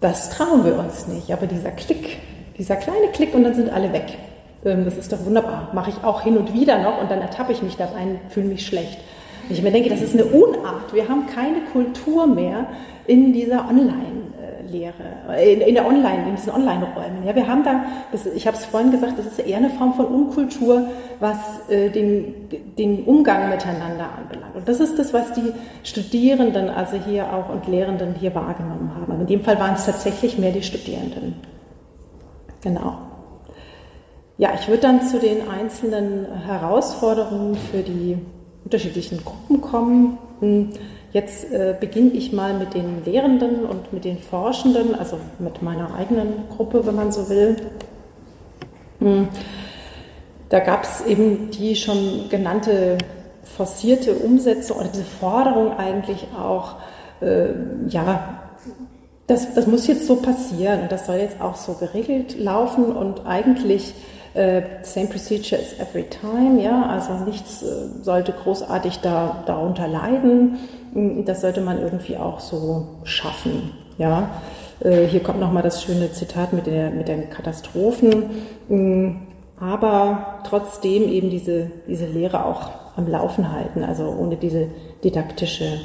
das 0.00 0.28
trauen 0.28 0.64
wir 0.64 0.78
uns 0.78 1.08
nicht. 1.08 1.32
Aber 1.32 1.46
dieser 1.46 1.70
Klick, 1.70 2.18
dieser 2.58 2.76
kleine 2.76 3.08
Klick 3.12 3.34
und 3.34 3.44
dann 3.44 3.54
sind 3.54 3.72
alle 3.72 3.94
weg. 3.94 4.18
Ähm, 4.62 4.84
das 4.84 4.98
ist 4.98 5.10
doch 5.10 5.24
wunderbar. 5.24 5.70
Mache 5.72 5.88
ich 5.88 6.04
auch 6.04 6.20
hin 6.20 6.36
und 6.36 6.52
wieder 6.52 6.78
noch 6.78 7.00
und 7.00 7.10
dann 7.10 7.22
ertappe 7.22 7.52
ich 7.52 7.62
mich 7.62 7.76
dabei 7.78 8.02
und 8.02 8.20
fühle 8.28 8.48
mich 8.48 8.66
schlecht. 8.66 8.98
Ich 9.48 9.62
mir 9.62 9.72
denke, 9.72 9.88
das 9.88 10.02
ist 10.02 10.12
eine 10.12 10.26
Unart. 10.26 10.92
Wir 10.92 11.08
haben 11.08 11.26
keine 11.26 11.62
Kultur 11.72 12.26
mehr 12.26 12.66
in 13.10 13.32
dieser 13.32 13.68
Online- 13.68 14.20
Lehre, 14.70 14.94
in, 15.42 15.60
in 15.60 15.74
der 15.74 15.86
Online, 15.86 16.28
in 16.28 16.36
diesen 16.36 16.52
Online-Räumen. 16.52 17.26
Ja, 17.26 17.34
wir 17.34 17.46
haben 17.46 17.64
da, 17.64 17.84
das, 18.12 18.26
ich 18.26 18.46
habe 18.46 18.56
es 18.56 18.64
vorhin 18.64 18.90
gesagt, 18.90 19.18
das 19.18 19.26
ist 19.26 19.38
eher 19.38 19.58
eine 19.58 19.70
Form 19.70 19.94
von 19.94 20.06
Unkultur, 20.06 20.86
was 21.18 21.36
äh, 21.68 21.90
den, 21.90 22.48
den 22.78 23.04
Umgang 23.04 23.48
miteinander 23.48 24.08
anbelangt. 24.16 24.54
Und 24.54 24.68
das 24.68 24.80
ist 24.80 24.98
das, 24.98 25.12
was 25.12 25.32
die 25.32 25.52
Studierenden, 25.82 26.68
also 26.68 26.96
hier 26.96 27.32
auch 27.32 27.48
und 27.50 27.66
Lehrenden 27.68 28.14
hier 28.14 28.34
wahrgenommen 28.34 28.92
haben. 28.94 29.12
Aber 29.12 29.20
in 29.20 29.26
dem 29.26 29.42
Fall 29.42 29.58
waren 29.58 29.74
es 29.74 29.86
tatsächlich 29.86 30.38
mehr 30.38 30.52
die 30.52 30.62
Studierenden. 30.62 31.34
Genau. 32.62 32.98
Ja, 34.38 34.50
ich 34.54 34.68
würde 34.68 34.82
dann 34.82 35.02
zu 35.02 35.18
den 35.18 35.48
einzelnen 35.48 36.26
Herausforderungen 36.46 37.56
für 37.56 37.82
die 37.82 38.18
unterschiedlichen 38.64 39.22
Gruppen 39.24 39.60
kommen. 39.60 40.18
Jetzt 41.12 41.50
äh, 41.52 41.74
beginne 41.78 42.12
ich 42.12 42.32
mal 42.32 42.54
mit 42.54 42.74
den 42.74 43.04
Lehrenden 43.04 43.64
und 43.64 43.92
mit 43.92 44.04
den 44.04 44.18
Forschenden, 44.18 44.94
also 44.94 45.18
mit 45.40 45.60
meiner 45.60 45.94
eigenen 45.94 46.44
Gruppe, 46.56 46.86
wenn 46.86 46.94
man 46.94 47.10
so 47.10 47.28
will. 47.28 47.56
Hm. 49.00 49.28
Da 50.50 50.60
gab 50.60 50.84
es 50.84 51.04
eben 51.06 51.50
die 51.50 51.74
schon 51.74 52.28
genannte 52.28 52.98
forcierte 53.42 54.14
Umsetzung 54.14 54.78
oder 54.78 54.88
diese 54.88 55.04
Forderung 55.04 55.76
eigentlich 55.76 56.26
auch, 56.38 56.76
äh, 57.20 57.48
ja, 57.88 58.40
das, 59.26 59.54
das 59.54 59.66
muss 59.66 59.86
jetzt 59.86 60.06
so 60.06 60.16
passieren 60.16 60.82
und 60.82 60.92
das 60.92 61.06
soll 61.06 61.16
jetzt 61.16 61.40
auch 61.40 61.56
so 61.56 61.74
geregelt 61.74 62.38
laufen 62.38 62.84
und 62.84 63.26
eigentlich 63.26 63.94
äh, 64.34 64.62
same 64.82 65.06
procedure 65.06 65.60
as 65.60 65.78
every 65.78 66.04
time, 66.04 66.62
ja, 66.62 66.86
also 66.86 67.24
nichts 67.24 67.62
äh, 67.62 68.02
sollte 68.02 68.32
großartig 68.32 69.00
da, 69.00 69.42
darunter 69.46 69.88
leiden. 69.88 70.58
Mm, 70.94 71.24
das 71.24 71.40
sollte 71.40 71.60
man 71.60 71.80
irgendwie 71.80 72.16
auch 72.16 72.40
so 72.40 72.86
schaffen, 73.04 73.72
ja. 73.98 74.30
Äh, 74.80 75.06
hier 75.06 75.22
kommt 75.22 75.40
nochmal 75.40 75.62
das 75.62 75.82
schöne 75.82 76.12
Zitat 76.12 76.52
mit, 76.52 76.66
der, 76.66 76.90
mit 76.90 77.08
den 77.08 77.30
Katastrophen, 77.30 78.24
mm, 78.68 79.16
aber 79.60 80.40
trotzdem 80.44 81.08
eben 81.08 81.30
diese, 81.30 81.70
diese 81.86 82.06
Lehre 82.06 82.44
auch 82.44 82.70
am 82.96 83.08
Laufen 83.08 83.52
halten, 83.52 83.84
also 83.84 84.04
ohne 84.04 84.36
diese 84.36 84.68
didaktische 85.04 85.80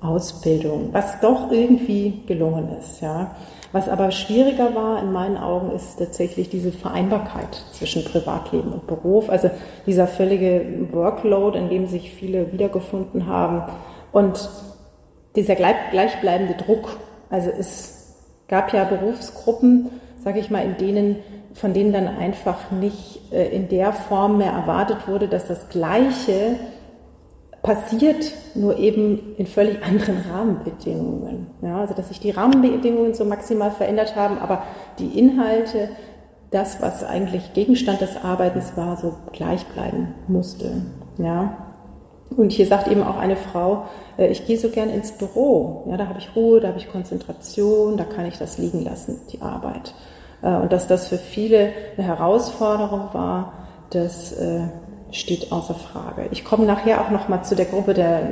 Ausbildung, 0.00 0.88
was 0.92 1.20
doch 1.20 1.50
irgendwie 1.50 2.22
gelungen 2.26 2.76
ist. 2.80 3.00
Ja. 3.00 3.34
Was 3.72 3.88
aber 3.88 4.10
schwieriger 4.10 4.74
war 4.74 5.02
in 5.02 5.12
meinen 5.12 5.38
Augen, 5.38 5.74
ist 5.74 5.98
tatsächlich 5.98 6.50
diese 6.50 6.72
Vereinbarkeit 6.72 7.64
zwischen 7.72 8.04
Privatleben 8.04 8.72
und 8.72 8.86
Beruf, 8.86 9.30
also 9.30 9.50
dieser 9.86 10.06
völlige 10.06 10.88
Workload, 10.92 11.58
in 11.58 11.70
dem 11.70 11.86
sich 11.86 12.12
viele 12.12 12.52
wiedergefunden 12.52 13.26
haben 13.26 13.62
und 14.12 14.50
dieser 15.36 15.54
gleichbleibende 15.54 16.54
Druck. 16.54 16.98
Also 17.30 17.48
es 17.50 18.14
gab 18.46 18.74
ja 18.74 18.84
Berufsgruppen, 18.84 19.88
sage 20.22 20.38
ich 20.38 20.50
mal, 20.50 20.62
in 20.64 20.76
denen 20.76 21.16
von 21.54 21.74
denen 21.74 21.92
dann 21.92 22.08
einfach 22.08 22.70
nicht 22.70 23.32
äh, 23.32 23.48
in 23.48 23.68
der 23.68 23.92
Form 23.92 24.38
mehr 24.38 24.52
erwartet 24.52 25.06
wurde, 25.06 25.28
dass 25.28 25.48
das 25.48 25.68
Gleiche 25.68 26.56
passiert, 27.62 28.32
nur 28.54 28.78
eben 28.78 29.36
in 29.36 29.46
völlig 29.46 29.82
anderen 29.84 30.18
Rahmenbedingungen. 30.30 31.46
Ja, 31.62 31.80
also 31.80 31.94
dass 31.94 32.08
sich 32.08 32.20
die 32.20 32.30
Rahmenbedingungen 32.30 33.14
so 33.14 33.24
maximal 33.24 33.70
verändert 33.70 34.16
haben, 34.16 34.38
aber 34.38 34.64
die 34.98 35.18
Inhalte, 35.18 35.90
das, 36.50 36.82
was 36.82 37.04
eigentlich 37.04 37.54
Gegenstand 37.54 38.00
des 38.00 38.22
Arbeitens 38.22 38.76
war, 38.76 38.96
so 38.96 39.14
gleich 39.32 39.64
bleiben 39.66 40.14
musste. 40.28 40.82
Ja. 41.18 41.68
Und 42.36 42.50
hier 42.50 42.66
sagt 42.66 42.88
eben 42.88 43.02
auch 43.02 43.18
eine 43.18 43.36
Frau, 43.36 43.84
äh, 44.18 44.28
ich 44.28 44.46
gehe 44.46 44.58
so 44.58 44.68
gern 44.70 44.90
ins 44.90 45.12
Büro. 45.12 45.84
Ja, 45.88 45.96
da 45.96 46.08
habe 46.08 46.18
ich 46.18 46.34
Ruhe, 46.34 46.60
da 46.60 46.68
habe 46.68 46.78
ich 46.78 46.90
Konzentration, 46.90 47.96
da 47.96 48.04
kann 48.04 48.26
ich 48.26 48.38
das 48.38 48.58
liegen 48.58 48.82
lassen, 48.82 49.20
die 49.32 49.40
Arbeit. 49.40 49.94
Äh, 50.42 50.54
und 50.56 50.72
dass 50.72 50.88
das 50.88 51.08
für 51.08 51.18
viele 51.18 51.70
eine 51.96 52.06
Herausforderung 52.06 53.08
war, 53.12 53.52
das 53.90 54.32
äh, 54.32 54.62
steht 55.12 55.52
außer 55.52 55.74
Frage. 55.74 56.28
Ich 56.30 56.44
komme 56.44 56.66
nachher 56.66 57.00
auch 57.00 57.10
noch 57.10 57.28
mal 57.28 57.42
zu 57.42 57.54
der 57.54 57.66
Gruppe 57.66 57.94
der, 57.94 58.22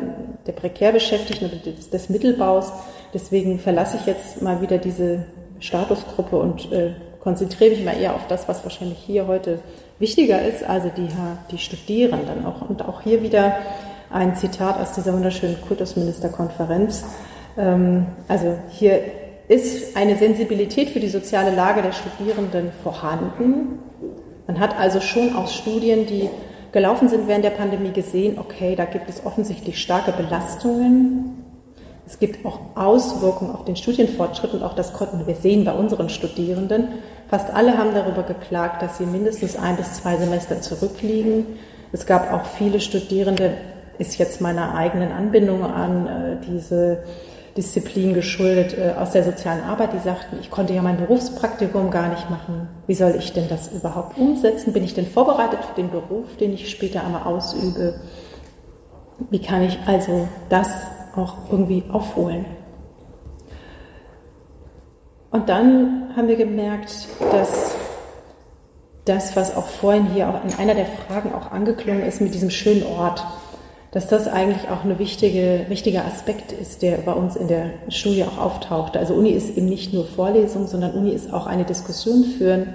der 0.46 0.52
prekär 0.52 0.92
Beschäftigten 0.92 1.46
oder 1.46 1.56
des, 1.56 1.90
des, 1.90 2.08
Mittelbaus. 2.08 2.72
Deswegen 3.14 3.58
verlasse 3.58 3.98
ich 3.98 4.06
jetzt 4.06 4.42
mal 4.42 4.60
wieder 4.62 4.78
diese 4.78 5.26
Statusgruppe 5.60 6.36
und 6.36 6.72
äh, 6.72 6.94
konzentriere 7.20 7.70
mich 7.70 7.84
mal 7.84 8.00
eher 8.00 8.14
auf 8.14 8.26
das, 8.26 8.48
was 8.48 8.62
wahrscheinlich 8.64 8.98
hier 8.98 9.26
heute 9.26 9.60
wichtiger 9.98 10.42
ist, 10.42 10.64
also 10.64 10.90
die, 10.96 11.08
die 11.50 11.58
Studierenden. 11.58 12.46
Auch, 12.46 12.68
und 12.68 12.82
auch 12.82 13.02
hier 13.02 13.22
wieder 13.22 13.58
ein 14.10 14.34
Zitat 14.34 14.80
aus 14.80 14.92
dieser 14.92 15.12
wunderschönen 15.12 15.60
Kultusministerkonferenz. 15.60 17.04
Ähm, 17.58 18.06
also 18.26 18.56
hier 18.70 19.02
ist 19.48 19.96
eine 19.96 20.16
Sensibilität 20.16 20.90
für 20.90 21.00
die 21.00 21.08
soziale 21.08 21.54
Lage 21.54 21.82
der 21.82 21.92
Studierenden 21.92 22.70
vorhanden. 22.82 23.80
Man 24.46 24.58
hat 24.58 24.78
also 24.78 25.00
schon 25.00 25.36
aus 25.36 25.54
Studien, 25.54 26.06
die 26.06 26.30
gelaufen 26.72 27.08
sind 27.08 27.28
während 27.28 27.44
der 27.44 27.50
Pandemie, 27.50 27.92
gesehen, 27.92 28.38
okay, 28.38 28.76
da 28.76 28.84
gibt 28.84 29.08
es 29.08 29.24
offensichtlich 29.24 29.80
starke 29.80 30.12
Belastungen. 30.12 31.36
Es 32.06 32.18
gibt 32.18 32.44
auch 32.44 32.60
Auswirkungen 32.74 33.54
auf 33.54 33.64
den 33.64 33.76
Studienfortschritt 33.76 34.52
und 34.52 34.62
auch 34.62 34.74
das 34.74 34.92
konnten 34.92 35.26
wir 35.26 35.34
sehen 35.36 35.64
bei 35.64 35.72
unseren 35.72 36.08
Studierenden. 36.08 36.88
Fast 37.28 37.54
alle 37.54 37.78
haben 37.78 37.94
darüber 37.94 38.24
geklagt, 38.24 38.82
dass 38.82 38.98
sie 38.98 39.06
mindestens 39.06 39.56
ein 39.56 39.76
bis 39.76 39.94
zwei 39.94 40.16
Semester 40.16 40.60
zurückliegen. 40.60 41.46
Es 41.92 42.06
gab 42.06 42.32
auch 42.32 42.44
viele 42.44 42.80
Studierende, 42.80 43.52
ist 43.98 44.18
jetzt 44.18 44.40
meiner 44.40 44.74
eigenen 44.74 45.12
Anbindung 45.12 45.62
an 45.62 46.06
äh, 46.06 46.36
diese 46.46 47.04
Disziplin 47.56 48.14
geschuldet 48.14 48.76
äh, 48.76 48.94
aus 48.98 49.12
der 49.12 49.24
sozialen 49.24 49.62
Arbeit, 49.64 49.92
die 49.92 49.98
sagten, 49.98 50.38
ich 50.40 50.50
konnte 50.50 50.72
ja 50.72 50.82
mein 50.82 50.96
Berufspraktikum 50.96 51.90
gar 51.90 52.08
nicht 52.08 52.30
machen. 52.30 52.68
Wie 52.86 52.94
soll 52.94 53.14
ich 53.18 53.32
denn 53.32 53.48
das 53.48 53.72
überhaupt 53.72 54.18
umsetzen? 54.18 54.72
Bin 54.72 54.84
ich 54.84 54.94
denn 54.94 55.06
vorbereitet 55.06 55.60
für 55.64 55.74
den 55.74 55.90
Beruf, 55.90 56.36
den 56.38 56.52
ich 56.52 56.70
später 56.70 57.04
einmal 57.04 57.22
ausübe? 57.22 58.00
Wie 59.30 59.40
kann 59.40 59.62
ich 59.62 59.78
also 59.86 60.28
das 60.48 60.68
auch 61.16 61.50
irgendwie 61.50 61.84
aufholen? 61.90 62.44
Und 65.30 65.48
dann 65.48 66.12
haben 66.16 66.28
wir 66.28 66.36
gemerkt, 66.36 67.08
dass 67.32 67.76
das, 69.04 69.36
was 69.36 69.56
auch 69.56 69.66
vorhin 69.66 70.06
hier 70.06 70.28
auch 70.28 70.44
in 70.44 70.54
einer 70.58 70.74
der 70.74 70.86
Fragen 70.86 71.32
auch 71.34 71.50
angeklungen 71.52 72.02
ist, 72.02 72.20
mit 72.20 72.34
diesem 72.34 72.50
schönen 72.50 72.84
Ort, 72.84 73.24
dass 73.92 74.06
das 74.06 74.28
eigentlich 74.28 74.70
auch 74.70 74.84
ein 74.84 74.98
wichtige, 74.98 75.66
wichtiger 75.68 76.04
Aspekt 76.04 76.52
ist, 76.52 76.82
der 76.82 76.98
bei 76.98 77.12
uns 77.12 77.34
in 77.34 77.48
der 77.48 77.70
Studie 77.88 78.24
auch 78.24 78.38
auftaucht. 78.38 78.96
Also 78.96 79.14
Uni 79.14 79.30
ist 79.30 79.56
eben 79.56 79.66
nicht 79.66 79.92
nur 79.92 80.04
Vorlesung, 80.04 80.66
sondern 80.66 80.92
Uni 80.92 81.10
ist 81.10 81.32
auch 81.32 81.46
eine 81.46 81.64
Diskussion 81.64 82.24
führen 82.24 82.68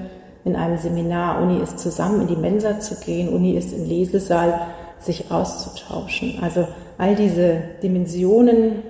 in 0.44 0.56
einem 0.56 0.78
Seminar. 0.78 1.42
Uni 1.42 1.62
ist 1.62 1.80
zusammen 1.80 2.22
in 2.22 2.28
die 2.28 2.36
Mensa 2.36 2.80
zu 2.80 2.96
gehen. 2.96 3.30
Uni 3.30 3.54
ist 3.54 3.72
im 3.72 3.86
Lesesaal 3.86 4.68
sich 5.00 5.32
auszutauschen. 5.32 6.40
Also 6.42 6.68
all 6.98 7.16
diese 7.16 7.62
Dimensionen, 7.82 8.84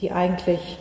die 0.00 0.12
eigentlich 0.12 0.78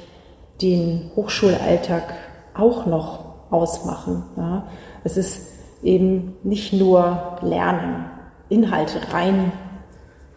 den 0.62 1.12
Hochschulalltag 1.15 2.13
auch 2.53 2.85
noch 2.85 3.19
ausmachen. 3.51 4.23
Ja. 4.35 4.67
Es 5.05 5.15
ist 5.15 5.47
eben 5.81 6.35
nicht 6.43 6.73
nur 6.73 7.38
Lernen, 7.41 8.05
Inhalte 8.49 8.99
rein 9.13 9.53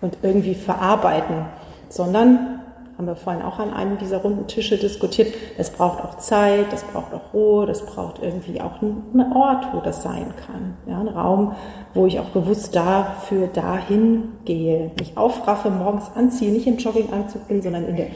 und 0.03 0.19
irgendwie 0.23 0.55
verarbeiten, 0.55 1.47
sondern, 1.89 2.61
haben 2.99 3.07
wir 3.07 3.17
vorhin 3.17 3.43
auch 3.43 3.59
an 3.59 3.73
einem 3.73 3.97
dieser 3.97 4.19
runden 4.19 4.47
Tische 4.47 4.77
diskutiert, 4.77 5.35
es 5.57 5.71
braucht 5.71 6.05
auch 6.05 6.19
Zeit, 6.19 6.71
das 6.71 6.85
braucht 6.85 7.15
auch 7.15 7.33
Ruhe, 7.33 7.67
das 7.67 7.87
braucht 7.87 8.23
irgendwie 8.23 8.61
auch 8.61 8.83
einen 8.83 9.33
Ort, 9.35 9.69
wo 9.73 9.81
das 9.81 10.03
sein 10.03 10.27
kann. 10.47 10.77
Ja, 10.87 11.01
ein 11.01 11.09
Raum, 11.09 11.55
wo 11.95 12.07
ich 12.07 12.21
auch 12.21 12.29
bewusst 12.29 12.77
dafür 12.77 13.47
dahin 13.47 14.35
gehe, 14.45 14.91
mich 14.99 15.17
aufraffe, 15.17 15.71
morgens 15.71 16.11
anziehe, 16.15 16.53
nicht 16.53 16.67
im 16.67 16.77
Jogginganzug 16.77 17.49
bin, 17.49 17.63
sondern 17.63 17.87
in 17.89 17.97
der 17.97 18.07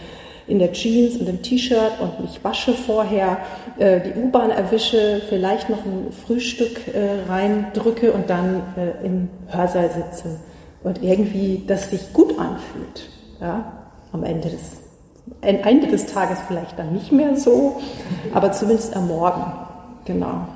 in 0.48 0.60
der 0.60 0.72
Jeans 0.72 1.16
und 1.16 1.28
im 1.28 1.42
T-Shirt 1.42 2.00
und 2.00 2.20
mich 2.20 2.44
wasche 2.44 2.72
vorher, 2.72 3.38
äh, 3.78 4.00
die 4.00 4.12
U-Bahn 4.16 4.50
erwische, 4.50 5.20
vielleicht 5.28 5.68
noch 5.68 5.84
ein 5.84 6.12
Frühstück 6.12 6.94
äh, 6.94 7.28
reindrücke 7.28 8.12
und 8.12 8.30
dann 8.30 8.62
äh, 8.76 9.04
im 9.04 9.28
Hörsaal 9.48 9.90
sitze 9.90 10.36
und 10.86 11.02
irgendwie 11.02 11.64
das 11.66 11.90
sich 11.90 12.12
gut 12.12 12.38
anfühlt. 12.38 13.10
Ja, 13.40 13.72
am 14.12 14.22
Ende 14.22 14.48
des, 14.48 14.82
Ende 15.40 15.88
des 15.88 16.06
Tages 16.06 16.38
vielleicht 16.46 16.78
dann 16.78 16.92
nicht 16.92 17.10
mehr 17.10 17.36
so, 17.36 17.80
aber 18.32 18.52
zumindest 18.52 18.94
am 18.94 19.08
Morgen. 19.08 19.52
Genau. 20.04 20.46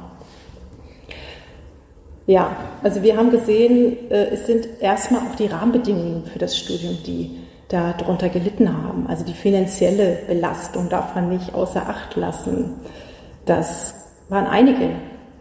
Ja, 2.29 2.57
also 2.85 3.03
wir 3.03 3.16
haben 3.16 3.33
gesehen, 3.33 4.09
äh, 4.09 4.27
es 4.27 4.47
sind 4.47 4.69
erstmal 4.81 5.23
auch 5.23 5.35
die 5.35 5.47
Rahmenbedingungen 5.47 6.25
für 6.27 6.38
das 6.38 6.57
Studium, 6.57 6.97
die 7.05 7.40
darunter 7.66 8.29
gelitten 8.29 8.73
haben. 8.73 9.09
Also 9.09 9.25
die 9.25 9.35
finanzielle 9.35 10.21
Belastung 10.29 10.88
darf 10.88 11.16
man 11.16 11.29
nicht 11.29 11.55
außer 11.55 11.88
Acht 11.88 12.14
lassen. 12.14 12.75
Das 13.47 13.95
waren 14.29 14.47
einige 14.47 14.90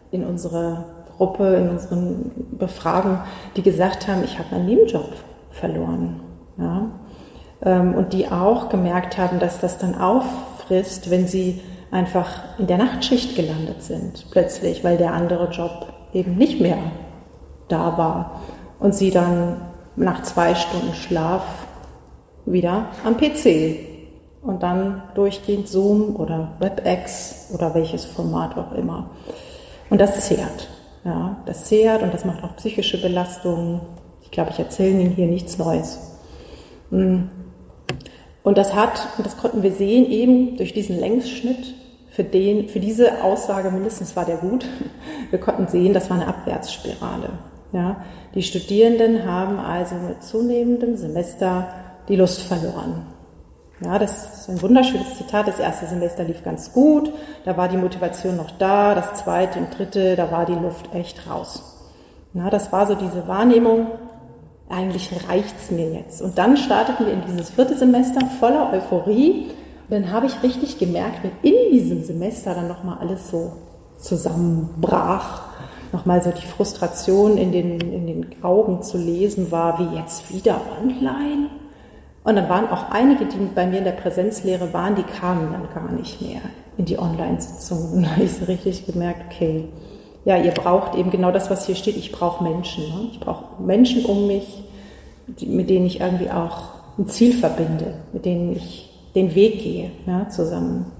in 0.10 0.26
unserer 0.26 0.99
Gruppe, 1.20 1.56
in 1.56 1.70
unseren 1.70 2.32
Befragungen, 2.58 3.20
die 3.58 3.62
gesagt 3.62 4.08
haben, 4.08 4.24
ich 4.24 4.40
habe 4.40 4.48
meinen 4.52 4.68
Nebenjob 4.68 5.12
verloren. 5.52 6.22
Ja? 6.58 6.90
Ähm, 7.62 7.94
und 7.94 8.14
die 8.14 8.32
auch 8.32 8.70
gemerkt 8.70 9.18
haben, 9.18 9.38
dass 9.40 9.60
das 9.60 9.78
dann 9.78 9.96
auffrisst, 9.96 11.12
wenn 11.12 11.28
sie 11.28 11.60
einfach 11.92 12.30
in 12.58 12.68
der 12.68 12.78
Nachtschicht 12.78 13.36
gelandet 13.36 13.84
sind, 13.84 14.28
plötzlich, 14.32 14.86
weil 14.86 14.96
der 14.96 15.14
andere 15.14 15.50
Job 15.50 15.88
eben 16.14 16.38
nicht 16.38 16.62
mehr 16.62 16.78
da 17.68 17.98
war. 17.98 18.40
Und 18.80 18.96
sie 18.96 19.12
dann 19.12 19.58
nach 19.98 20.24
zwei 20.24 20.56
Stunden 20.56 20.94
Schlaf 20.94 21.44
wieder 22.46 22.86
am 23.04 23.18
PC 23.18 23.76
und 24.42 24.64
dann 24.64 25.04
durchgehend 25.16 25.68
Zoom 25.68 26.16
oder 26.16 26.54
WebEx 26.60 27.50
oder 27.54 27.76
welches 27.76 28.06
Format 28.06 28.58
auch 28.58 28.72
immer. 28.72 29.10
Und 29.90 30.00
das 30.00 30.26
zehrt. 30.26 30.70
Ja, 31.06 31.42
das 31.46 31.66
zehrt 31.66 32.04
und 32.04 32.14
das 32.14 32.26
macht 32.26 32.44
auch 32.44 32.56
psychische 32.58 33.02
Belastungen. 33.02 33.82
Ich 34.22 34.32
glaube, 34.32 34.52
ich 34.52 34.60
erzähle 34.60 35.00
Ihnen 35.02 35.12
hier 35.12 35.28
nichts 35.28 35.58
Neues. 35.58 36.00
Hm. 36.90 37.30
Und 38.44 38.58
das 38.58 38.74
hat, 38.74 39.08
und 39.18 39.26
das 39.26 39.38
konnten 39.38 39.64
wir 39.64 39.72
sehen, 39.72 40.10
eben 40.10 40.58
durch 40.58 40.74
diesen 40.74 41.00
Längsschnitt, 41.00 41.76
für, 42.12 42.24
den, 42.24 42.68
für 42.68 42.80
diese 42.80 43.24
Aussage 43.24 43.72
mindestens 43.72 44.16
war 44.16 44.26
der 44.26 44.38
gut. 44.38 44.66
Wir 45.30 45.40
konnten 45.40 45.68
sehen, 45.68 45.94
das 45.94 46.10
war 46.10 46.18
eine 46.18 46.28
Abwärtsspirale. 46.28 47.30
Ja, 47.72 48.04
die 48.34 48.42
Studierenden 48.42 49.26
haben 49.26 49.60
also 49.60 49.96
mit 49.96 50.24
zunehmendem 50.24 50.98
Semester 50.98 51.68
die 52.10 52.16
Lust 52.16 52.42
verloren. 52.42 53.06
Ja, 53.82 53.98
das 53.98 54.42
ist 54.42 54.50
ein 54.50 54.62
wunderschönes 54.62 55.16
Zitat. 55.18 55.48
Das 55.48 55.60
erste 55.60 55.88
Semester 55.88 56.24
lief 56.26 56.44
ganz 56.44 56.74
gut, 56.74 57.12
da 57.46 57.56
war 57.56 57.70
die 57.70 57.78
Motivation 57.78 58.36
noch 58.36 58.52
da. 58.52 58.94
Das 58.94 59.24
zweite 59.24 59.60
und 59.60 59.78
dritte, 59.78 60.16
da 60.16 60.32
war 60.32 60.46
die 60.46 60.54
Luft 60.54 60.94
echt 60.94 61.30
raus. 61.30 61.78
Ja, 62.34 62.50
das 62.50 62.72
war 62.72 62.88
so 62.88 62.96
diese 62.96 63.28
Wahrnehmung, 63.28 63.88
eigentlich 64.70 65.12
reicht's 65.28 65.72
mir 65.72 65.92
jetzt. 65.94 66.22
Und 66.22 66.38
dann 66.38 66.58
starteten 66.58 67.06
wir 67.06 67.14
in 67.14 67.24
dieses 67.26 67.52
vierte 67.52 67.76
Semester 67.76 68.20
voller 68.40 68.72
Euphorie. 68.74 69.48
Und 69.90 69.92
dann 69.92 70.12
habe 70.12 70.28
ich 70.28 70.44
richtig 70.44 70.78
gemerkt, 70.78 71.24
wenn 71.24 71.32
in 71.42 71.72
diesem 71.72 72.04
Semester 72.04 72.54
dann 72.54 72.68
nochmal 72.68 72.98
alles 73.00 73.32
so 73.32 73.54
zusammenbrach, 73.98 75.44
nochmal 75.92 76.22
so 76.22 76.32
die 76.32 76.46
Frustration 76.46 77.38
in 77.38 77.52
den, 77.52 77.80
in 77.80 78.06
den 78.06 78.44
Augen 78.44 78.84
zu 78.84 78.98
lesen 78.98 79.52
war, 79.52 79.80
wie 79.80 79.98
jetzt 79.98 80.32
wieder 80.32 80.62
online. 80.80 81.50
Und 82.30 82.36
dann 82.36 82.48
waren 82.48 82.70
auch 82.70 82.92
einige, 82.92 83.26
die 83.26 83.38
bei 83.56 83.66
mir 83.66 83.80
in 83.80 83.86
der 83.86 83.94
Präsenzlehre 83.94 84.72
waren, 84.72 84.94
die 84.94 85.02
kamen 85.02 85.52
dann 85.52 85.68
gar 85.74 85.92
nicht 85.92 86.22
mehr 86.22 86.42
in 86.78 86.86
die 86.86 87.00
Online-Sitzungen. 87.00 87.92
Und 87.92 88.04
da 88.04 88.12
habe 88.12 88.22
ich 88.22 88.34
so 88.34 88.46
richtig 88.46 88.86
gemerkt, 88.86 89.24
okay, 89.32 89.66
ja, 90.26 90.38
ihr 90.38 90.52
braucht 90.52 90.94
eben 90.94 91.10
genau 91.10 91.32
das, 91.32 91.50
was 91.50 91.66
hier 91.66 91.74
steht. 91.74 91.98
Ich 91.98 92.12
brauche 92.12 92.44
Menschen. 92.44 92.84
Ne? 92.84 93.10
Ich 93.12 93.20
brauche 93.20 93.60
Menschen 93.64 94.06
um 94.06 94.28
mich, 94.28 94.64
die, 95.26 95.48
mit 95.48 95.72
denen 95.72 95.88
ich 95.88 96.02
irgendwie 96.02 96.30
auch 96.30 96.66
ein 97.00 97.08
Ziel 97.08 97.34
verbinde, 97.34 97.96
mit 98.14 98.26
denen 98.26 98.56
ich 98.56 98.96
den 99.16 99.34
Weg 99.34 99.64
gehe, 99.64 99.90
ja, 100.06 100.30
zusammen. 100.30 100.92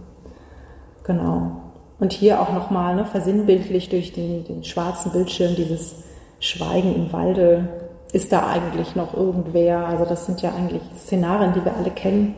Genau. 1.04 1.62
Und 2.00 2.12
hier 2.12 2.42
auch 2.42 2.54
nochmal 2.54 2.96
ne, 2.96 3.06
versinnbildlich 3.06 3.90
durch 3.90 4.14
den, 4.14 4.46
den 4.46 4.64
schwarzen 4.64 5.12
Bildschirm 5.12 5.56
dieses 5.56 5.94
Schweigen 6.40 6.96
im 6.96 7.14
Walde. 7.14 7.68
Ist 8.12 8.32
da 8.32 8.48
eigentlich 8.48 8.96
noch 8.96 9.14
irgendwer? 9.16 9.86
Also 9.86 10.06
das 10.06 10.26
sind 10.26 10.42
ja 10.42 10.54
eigentlich 10.54 10.82
Szenarien, 10.98 11.54
die 11.54 11.64
wir 11.64 11.76
alle 11.76 11.92
kennen. 11.92 12.36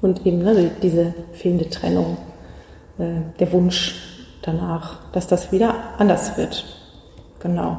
Und 0.00 0.24
eben 0.24 0.38
ne, 0.38 0.70
diese 0.82 1.12
fehlende 1.32 1.68
Trennung, 1.68 2.16
äh, 2.98 3.20
der 3.38 3.52
Wunsch 3.52 3.96
danach, 4.42 5.10
dass 5.12 5.26
das 5.26 5.52
wieder 5.52 5.74
anders 5.98 6.36
wird. 6.36 6.64
Genau. 7.40 7.78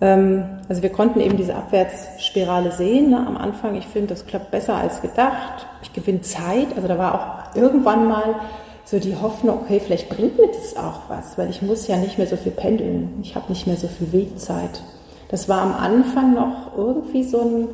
Ähm, 0.00 0.44
also 0.68 0.82
wir 0.82 0.90
konnten 0.90 1.20
eben 1.20 1.36
diese 1.36 1.54
Abwärtsspirale 1.54 2.70
sehen 2.72 3.10
ne, 3.10 3.26
am 3.26 3.36
Anfang. 3.36 3.76
Ich 3.76 3.86
finde, 3.86 4.08
das 4.08 4.26
klappt 4.26 4.50
besser 4.50 4.76
als 4.76 5.02
gedacht. 5.02 5.66
Ich 5.82 5.92
gewinne 5.92 6.20
Zeit. 6.20 6.68
Also 6.76 6.86
da 6.86 6.98
war 6.98 7.14
auch 7.14 7.56
irgendwann 7.56 8.06
mal 8.06 8.36
so 8.84 9.00
die 9.00 9.16
Hoffnung, 9.16 9.58
okay, 9.62 9.80
vielleicht 9.80 10.08
bringt 10.08 10.38
mir 10.38 10.46
das 10.46 10.76
auch 10.76 11.00
was, 11.08 11.36
weil 11.36 11.50
ich 11.50 11.60
muss 11.60 11.88
ja 11.88 11.96
nicht 11.96 12.18
mehr 12.18 12.26
so 12.28 12.36
viel 12.36 12.52
pendeln. 12.52 13.18
Ich 13.22 13.34
habe 13.34 13.48
nicht 13.48 13.66
mehr 13.66 13.76
so 13.76 13.88
viel 13.88 14.12
Wegzeit. 14.12 14.80
Das 15.28 15.48
war 15.48 15.62
am 15.62 15.74
Anfang 15.74 16.34
noch 16.34 16.76
irgendwie 16.76 17.24
so 17.24 17.40
ein, 17.40 17.68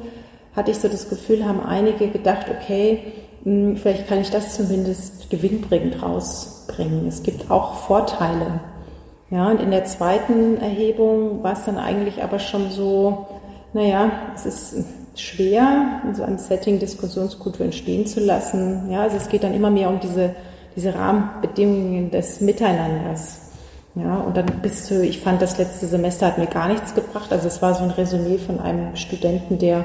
hatte 0.57 0.71
ich 0.71 0.79
so 0.79 0.89
das 0.89 1.09
Gefühl, 1.09 1.45
haben 1.45 1.61
einige 1.61 2.09
gedacht, 2.09 2.47
okay, 2.51 3.13
hm, 3.45 3.77
vielleicht 3.77 4.09
kann 4.09 4.21
ich 4.21 4.31
das 4.31 4.55
zumindest 4.55 5.31
gewinnbringend 5.31 6.03
rausbringen. 6.03 7.07
Es 7.07 7.23
gibt 7.23 7.51
auch 7.51 7.75
Vorteile. 7.75 8.61
Ja, 9.31 9.51
und 9.51 9.61
in 9.61 9.71
der 9.71 9.85
zweiten 9.85 10.59
Erhebung 10.61 11.43
war 11.43 11.55
es 11.55 11.65
dann 11.65 11.79
eigentlich 11.79 12.23
aber 12.23 12.39
schon 12.39 12.71
so, 12.71 13.27
naja, 13.73 14.11
es 14.35 14.47
ist 14.47 14.85
schwer, 15.15 16.03
in 16.07 16.15
so 16.15 16.23
einem 16.23 16.39
Setting 16.39 16.79
Diskussionskultur 16.79 17.65
entstehen 17.67 18.07
zu 18.07 18.21
lassen. 18.21 18.91
Ja, 18.91 19.03
also 19.03 19.17
es 19.17 19.29
geht 19.29 19.43
dann 19.43 19.55
immer 19.55 19.71
mehr 19.71 19.89
um 19.89 20.01
diese 20.01 20.35
diese 20.77 20.95
Rahmenbedingungen 20.95 22.11
des 22.11 22.41
Miteinanders. 22.41 23.41
Ja, 23.95 24.17
und 24.17 24.37
dann 24.37 24.47
bis 24.63 24.87
zu, 24.87 25.05
ich 25.05 25.21
fand, 25.21 25.43
das 25.43 25.59
letzte 25.59 25.87
Semester 25.87 26.27
hat 26.27 26.39
mir 26.39 26.47
gar 26.47 26.69
nichts 26.69 26.95
gebracht. 26.95 27.31
Also 27.31 27.47
es 27.49 27.61
war 27.61 27.75
so 27.75 27.85
ein 27.85 27.91
Resümee 27.91 28.39
von 28.39 28.59
einem 28.59 28.97
Studenten, 28.97 29.59
der 29.59 29.85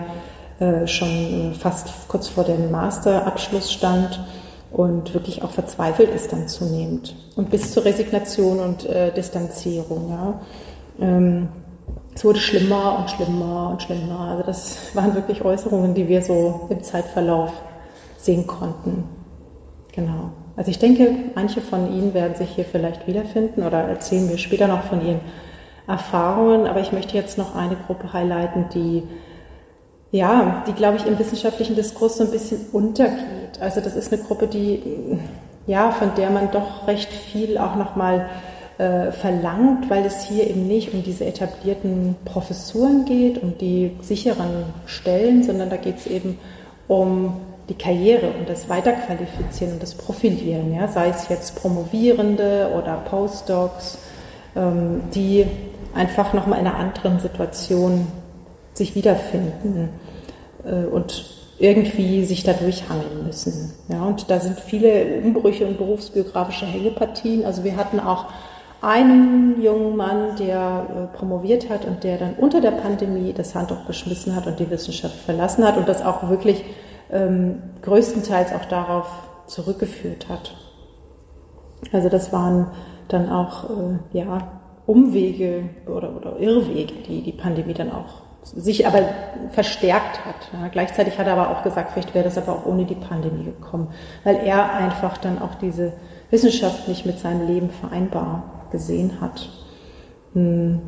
äh, 0.59 0.87
schon 0.87 1.51
äh, 1.51 1.53
fast 1.53 1.89
kurz 2.07 2.29
vor 2.29 2.45
dem 2.45 2.71
Masterabschluss 2.71 3.71
stand 3.71 4.23
und 4.71 5.13
wirklich 5.13 5.43
auch 5.43 5.51
verzweifelt 5.51 6.09
ist 6.09 6.31
dann 6.31 6.47
zunehmend. 6.47 7.15
Und 7.35 7.49
bis 7.49 7.73
zur 7.73 7.83
Resignation 7.83 8.59
und 8.59 8.85
äh, 8.85 9.13
Distanzierung. 9.13 10.09
Ja. 10.09 10.39
Ähm, 10.99 11.49
es 12.15 12.23
wurde 12.23 12.39
schlimmer 12.39 12.97
und 12.99 13.11
schlimmer 13.11 13.69
und 13.71 13.83
schlimmer. 13.83 14.19
Also 14.31 14.43
das 14.43 14.77
waren 14.95 15.15
wirklich 15.15 15.43
Äußerungen, 15.43 15.93
die 15.93 16.07
wir 16.07 16.21
so 16.21 16.67
im 16.69 16.81
Zeitverlauf 16.81 17.51
sehen 18.17 18.47
konnten. 18.47 19.03
Genau. 19.91 20.31
Also 20.57 20.71
ich 20.71 20.79
denke, 20.79 21.11
manche 21.35 21.61
von 21.61 21.93
Ihnen 21.93 22.13
werden 22.13 22.35
sich 22.35 22.49
hier 22.49 22.65
vielleicht 22.65 23.07
wiederfinden 23.07 23.63
oder 23.63 23.83
erzählen 23.83 24.27
mir 24.27 24.39
später 24.39 24.67
noch 24.67 24.83
von 24.83 25.05
Ihren 25.05 25.19
Erfahrungen, 25.87 26.67
aber 26.67 26.81
ich 26.81 26.91
möchte 26.91 27.15
jetzt 27.15 27.37
noch 27.37 27.55
eine 27.55 27.77
Gruppe 27.85 28.11
highlighten, 28.11 28.65
die 28.73 29.03
ja, 30.11 30.63
die 30.67 30.73
glaube 30.73 30.97
ich 30.97 31.05
im 31.05 31.19
wissenschaftlichen 31.19 31.75
Diskurs 31.75 32.17
so 32.17 32.23
ein 32.23 32.31
bisschen 32.31 32.65
untergeht. 32.71 33.59
Also 33.59 33.81
das 33.81 33.95
ist 33.95 34.11
eine 34.11 34.21
Gruppe, 34.21 34.47
die 34.47 34.81
ja, 35.67 35.91
von 35.91 36.11
der 36.17 36.29
man 36.29 36.49
doch 36.51 36.87
recht 36.87 37.11
viel 37.11 37.57
auch 37.57 37.75
nochmal 37.75 38.27
äh, 38.77 39.11
verlangt, 39.11 39.89
weil 39.89 40.05
es 40.05 40.23
hier 40.23 40.49
eben 40.49 40.67
nicht 40.67 40.93
um 40.93 41.03
diese 41.03 41.25
etablierten 41.25 42.15
Professuren 42.25 43.05
geht, 43.05 43.43
um 43.43 43.57
die 43.57 43.91
sicheren 44.01 44.65
Stellen, 44.85 45.43
sondern 45.43 45.69
da 45.69 45.77
geht 45.77 45.97
es 45.97 46.07
eben 46.07 46.39
um 46.87 47.41
die 47.69 47.75
Karriere 47.75 48.31
und 48.37 48.47
das 48.47 48.69
Weiterqualifizieren 48.69 49.73
und 49.73 49.83
das 49.83 49.95
Profilieren, 49.95 50.73
ja, 50.73 50.87
sei 50.87 51.09
es 51.09 51.27
jetzt 51.27 51.59
Promovierende 51.61 52.71
oder 52.77 52.97
Postdocs, 53.09 53.97
ähm, 54.55 55.01
die 55.13 55.45
einfach 55.93 56.33
nochmal 56.33 56.59
in 56.59 56.67
einer 56.67 56.77
anderen 56.77 57.19
Situation 57.19 58.07
sich 58.73 58.95
wiederfinden 58.95 59.89
äh, 60.65 60.85
und 60.85 61.35
irgendwie 61.59 62.23
sich 62.23 62.43
da 62.43 62.53
durchhangeln 62.53 63.25
müssen. 63.25 63.73
Ja, 63.89 64.03
und 64.03 64.29
da 64.29 64.39
sind 64.39 64.59
viele 64.59 65.21
Umbrüche 65.23 65.65
und 65.65 65.77
berufsbiografische 65.77 66.67
Hängepartien. 66.67 67.45
Also 67.45 67.63
wir 67.63 67.75
hatten 67.75 67.99
auch 67.99 68.27
einen 68.81 69.59
jungen 69.61 69.97
Mann, 69.97 70.35
der 70.37 70.85
äh, 71.13 71.17
promoviert 71.17 71.69
hat 71.69 71.85
und 71.85 72.03
der 72.03 72.17
dann 72.17 72.35
unter 72.35 72.61
der 72.61 72.71
Pandemie 72.71 73.33
das 73.33 73.55
Handtuch 73.55 73.87
geschmissen 73.87 74.35
hat 74.35 74.45
und 74.45 74.59
die 74.59 74.69
Wissenschaft 74.69 75.15
verlassen 75.15 75.65
hat 75.65 75.77
und 75.77 75.89
das 75.89 76.05
auch 76.05 76.29
wirklich 76.29 76.63
ähm, 77.11 77.61
größtenteils 77.81 78.53
auch 78.53 78.65
darauf 78.65 79.07
zurückgeführt 79.47 80.27
hat. 80.29 80.55
Also 81.91 82.09
das 82.09 82.33
waren 82.33 82.67
dann 83.07 83.29
auch 83.29 83.69
äh, 83.69 84.17
ja, 84.17 84.59
Umwege 84.85 85.69
oder, 85.85 86.15
oder 86.15 86.39
Irrwege, 86.39 86.93
die 87.07 87.21
die 87.21 87.31
Pandemie 87.31 87.73
dann 87.73 87.91
auch 87.91 88.27
sich 88.43 88.87
aber 88.87 89.01
verstärkt 89.51 90.25
hat. 90.25 90.35
Ja, 90.53 90.67
gleichzeitig 90.69 91.17
hat 91.17 91.27
er 91.27 91.33
aber 91.33 91.51
auch 91.51 91.63
gesagt, 91.63 91.91
vielleicht 91.91 92.13
wäre 92.13 92.23
das 92.23 92.37
aber 92.37 92.53
auch 92.53 92.65
ohne 92.65 92.85
die 92.85 92.95
Pandemie 92.95 93.43
gekommen, 93.43 93.89
weil 94.23 94.37
er 94.37 94.73
einfach 94.73 95.17
dann 95.17 95.41
auch 95.41 95.55
diese 95.55 95.93
Wissenschaft 96.29 96.87
nicht 96.87 97.05
mit 97.05 97.19
seinem 97.19 97.47
Leben 97.47 97.69
vereinbar 97.69 98.67
gesehen 98.71 99.19
hat. 99.19 99.49
Hm, 100.33 100.81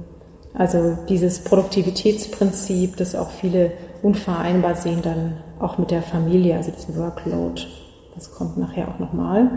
also 0.54 0.98
dieses 1.08 1.44
Produktivitätsprinzip, 1.44 2.98
das 2.98 3.16
auch 3.16 3.30
viele 3.30 3.72
unvereinbar 4.02 4.76
sehen 4.76 5.02
dann 5.02 5.38
auch 5.60 5.78
mit 5.78 5.92
der 5.92 6.02
Familie, 6.02 6.56
also 6.56 6.72
diesen 6.72 6.98
Workload. 6.98 7.62
Das 8.16 8.34
kommt 8.34 8.58
nachher 8.58 8.88
auch 8.88 9.00
nochmal. 9.00 9.50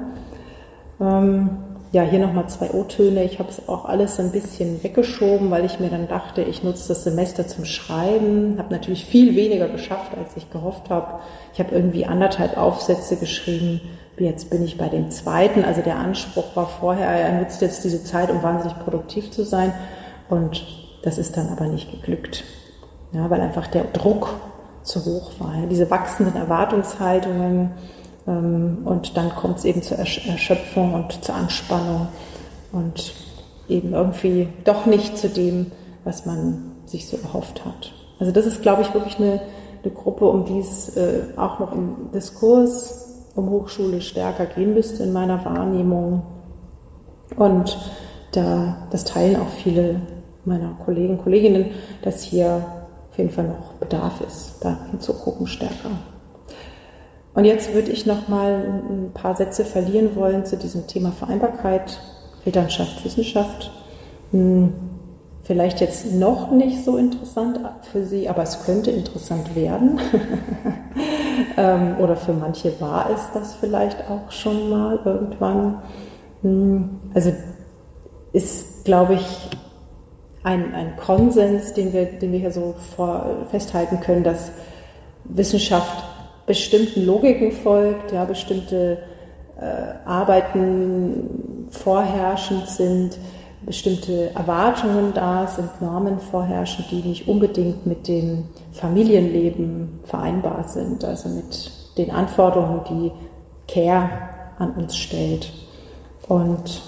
Ähm, 1.00 1.50
ja, 1.92 2.02
hier 2.02 2.20
nochmal 2.20 2.48
zwei 2.48 2.70
O-Töne. 2.70 3.22
Ich 3.24 3.38
habe 3.38 3.50
es 3.50 3.68
auch 3.68 3.84
alles 3.84 4.18
ein 4.18 4.32
bisschen 4.32 4.82
weggeschoben, 4.82 5.50
weil 5.50 5.66
ich 5.66 5.78
mir 5.78 5.90
dann 5.90 6.08
dachte, 6.08 6.40
ich 6.40 6.62
nutze 6.62 6.88
das 6.88 7.04
Semester 7.04 7.46
zum 7.46 7.66
Schreiben. 7.66 8.56
Habe 8.58 8.72
natürlich 8.72 9.04
viel 9.04 9.36
weniger 9.36 9.68
geschafft, 9.68 10.12
als 10.16 10.34
ich 10.36 10.50
gehofft 10.50 10.88
habe. 10.88 11.20
Ich 11.52 11.60
habe 11.60 11.74
irgendwie 11.74 12.06
anderthalb 12.06 12.56
Aufsätze 12.56 13.16
geschrieben. 13.16 13.82
Jetzt 14.18 14.48
bin 14.48 14.64
ich 14.64 14.78
bei 14.78 14.88
dem 14.88 15.10
zweiten. 15.10 15.64
Also 15.64 15.82
der 15.82 15.96
Anspruch 15.96 16.56
war 16.56 16.66
vorher, 16.66 17.08
er 17.08 17.40
nutzt 17.40 17.60
jetzt 17.60 17.84
diese 17.84 18.02
Zeit, 18.04 18.30
um 18.30 18.42
wahnsinnig 18.42 18.78
produktiv 18.78 19.30
zu 19.30 19.44
sein. 19.44 19.74
Und 20.30 20.64
das 21.02 21.18
ist 21.18 21.36
dann 21.36 21.50
aber 21.50 21.66
nicht 21.66 21.90
geglückt. 21.90 22.44
Ja, 23.12 23.28
weil 23.28 23.42
einfach 23.42 23.66
der 23.66 23.84
Druck 23.84 24.30
zu 24.82 25.04
hoch 25.04 25.32
war. 25.38 25.66
Diese 25.70 25.90
wachsenden 25.90 26.36
Erwartungshaltungen 26.36 27.70
ähm, 28.26 28.78
und 28.84 29.16
dann 29.16 29.30
kommt 29.30 29.58
es 29.58 29.64
eben 29.64 29.82
zur 29.82 29.98
Erschöpfung 29.98 30.94
und 30.94 31.24
zur 31.24 31.34
Anspannung 31.34 32.08
und 32.72 33.14
eben 33.68 33.92
irgendwie 33.92 34.48
doch 34.64 34.86
nicht 34.86 35.16
zu 35.16 35.28
dem, 35.28 35.70
was 36.04 36.26
man 36.26 36.72
sich 36.86 37.08
so 37.08 37.16
erhofft 37.16 37.64
hat. 37.64 37.92
Also 38.18 38.32
das 38.32 38.46
ist, 38.46 38.62
glaube 38.62 38.82
ich, 38.82 38.92
wirklich 38.94 39.18
eine, 39.18 39.40
eine 39.82 39.92
Gruppe, 39.92 40.26
um 40.26 40.44
die 40.44 40.58
es 40.58 40.96
äh, 40.96 41.24
auch 41.36 41.58
noch 41.58 41.72
im 41.72 42.10
Diskurs 42.12 43.08
um 43.34 43.48
Hochschule 43.48 44.00
stärker 44.00 44.46
gehen 44.46 44.74
müsste 44.74 45.04
in 45.04 45.12
meiner 45.12 45.44
Wahrnehmung. 45.44 46.22
Und 47.36 47.78
da, 48.32 48.86
das 48.90 49.04
teilen 49.04 49.36
auch 49.36 49.48
viele 49.48 50.00
meiner 50.44 50.74
Kollegen, 50.84 51.18
Kolleginnen, 51.18 51.70
dass 52.02 52.22
hier 52.22 52.62
auf 53.12 53.18
jeden 53.18 53.30
Fall 53.30 53.44
noch 53.44 53.74
Bedarf 53.74 54.22
ist, 54.26 54.56
da 54.62 54.78
hinzugucken 54.90 55.46
stärker. 55.46 55.90
Und 57.34 57.44
jetzt 57.44 57.74
würde 57.74 57.90
ich 57.90 58.06
noch 58.06 58.28
mal 58.28 58.82
ein 58.88 59.10
paar 59.12 59.36
Sätze 59.36 59.66
verlieren 59.66 60.16
wollen 60.16 60.46
zu 60.46 60.56
diesem 60.56 60.86
Thema 60.86 61.12
Vereinbarkeit, 61.12 62.00
Elternschaft, 62.46 63.04
Wissenschaft. 63.04 63.70
Hm, 64.30 64.72
vielleicht 65.42 65.80
jetzt 65.80 66.12
noch 66.12 66.50
nicht 66.50 66.84
so 66.84 66.96
interessant 66.96 67.60
für 67.90 68.04
Sie, 68.04 68.30
aber 68.30 68.42
es 68.42 68.64
könnte 68.64 68.90
interessant 68.90 69.54
werden. 69.54 70.00
Ähm, 71.56 71.96
oder 71.98 72.16
für 72.16 72.32
manche 72.32 72.78
war 72.80 73.10
es 73.10 73.20
das 73.32 73.54
vielleicht 73.54 73.98
auch 74.10 74.30
schon 74.30 74.70
mal 74.70 74.98
irgendwann. 75.04 75.82
Hm, 76.42 77.00
also 77.14 77.32
ist, 78.32 78.84
glaube 78.84 79.14
ich, 79.14 79.50
ein, 80.44 80.74
ein 80.74 80.96
Konsens, 80.96 81.72
den 81.72 81.92
wir, 81.92 82.06
den 82.06 82.32
wir 82.32 82.40
hier 82.40 82.50
so 82.50 82.74
vor, 82.96 83.46
festhalten 83.50 84.00
können, 84.00 84.24
dass 84.24 84.50
Wissenschaft 85.24 86.04
bestimmten 86.46 87.06
Logiken 87.06 87.52
folgt, 87.52 88.12
ja, 88.12 88.24
bestimmte 88.24 88.98
äh, 89.60 90.08
Arbeiten 90.08 91.68
vorherrschend 91.70 92.68
sind, 92.68 93.18
bestimmte 93.64 94.34
Erwartungen 94.34 95.12
da 95.14 95.46
sind, 95.46 95.80
Normen 95.80 96.18
vorherrschen, 96.18 96.84
die 96.90 97.08
nicht 97.08 97.28
unbedingt 97.28 97.86
mit 97.86 98.08
dem 98.08 98.44
Familienleben 98.72 100.00
vereinbar 100.02 100.64
sind, 100.64 101.04
also 101.04 101.28
mit 101.28 101.70
den 101.96 102.10
Anforderungen, 102.10 102.80
die 102.90 103.12
Care 103.72 104.10
an 104.58 104.72
uns 104.72 104.96
stellt. 104.96 105.52
Und 106.26 106.82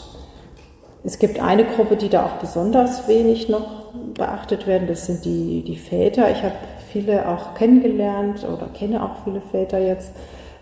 es 1.05 1.19
gibt 1.19 1.39
eine 1.41 1.65
Gruppe, 1.65 1.97
die 1.97 2.09
da 2.09 2.25
auch 2.25 2.39
besonders 2.41 3.07
wenig 3.09 3.49
noch 3.49 3.93
beachtet 4.15 4.67
werden, 4.67 4.89
das 4.89 5.07
sind 5.07 5.25
die, 5.25 5.63
die 5.63 5.77
Väter. 5.77 6.31
Ich 6.31 6.43
habe 6.43 6.55
viele 6.91 7.29
auch 7.29 7.55
kennengelernt 7.55 8.45
oder 8.45 8.69
kenne 8.69 9.03
auch 9.03 9.23
viele 9.25 9.41
Väter 9.41 9.79
jetzt 9.79 10.13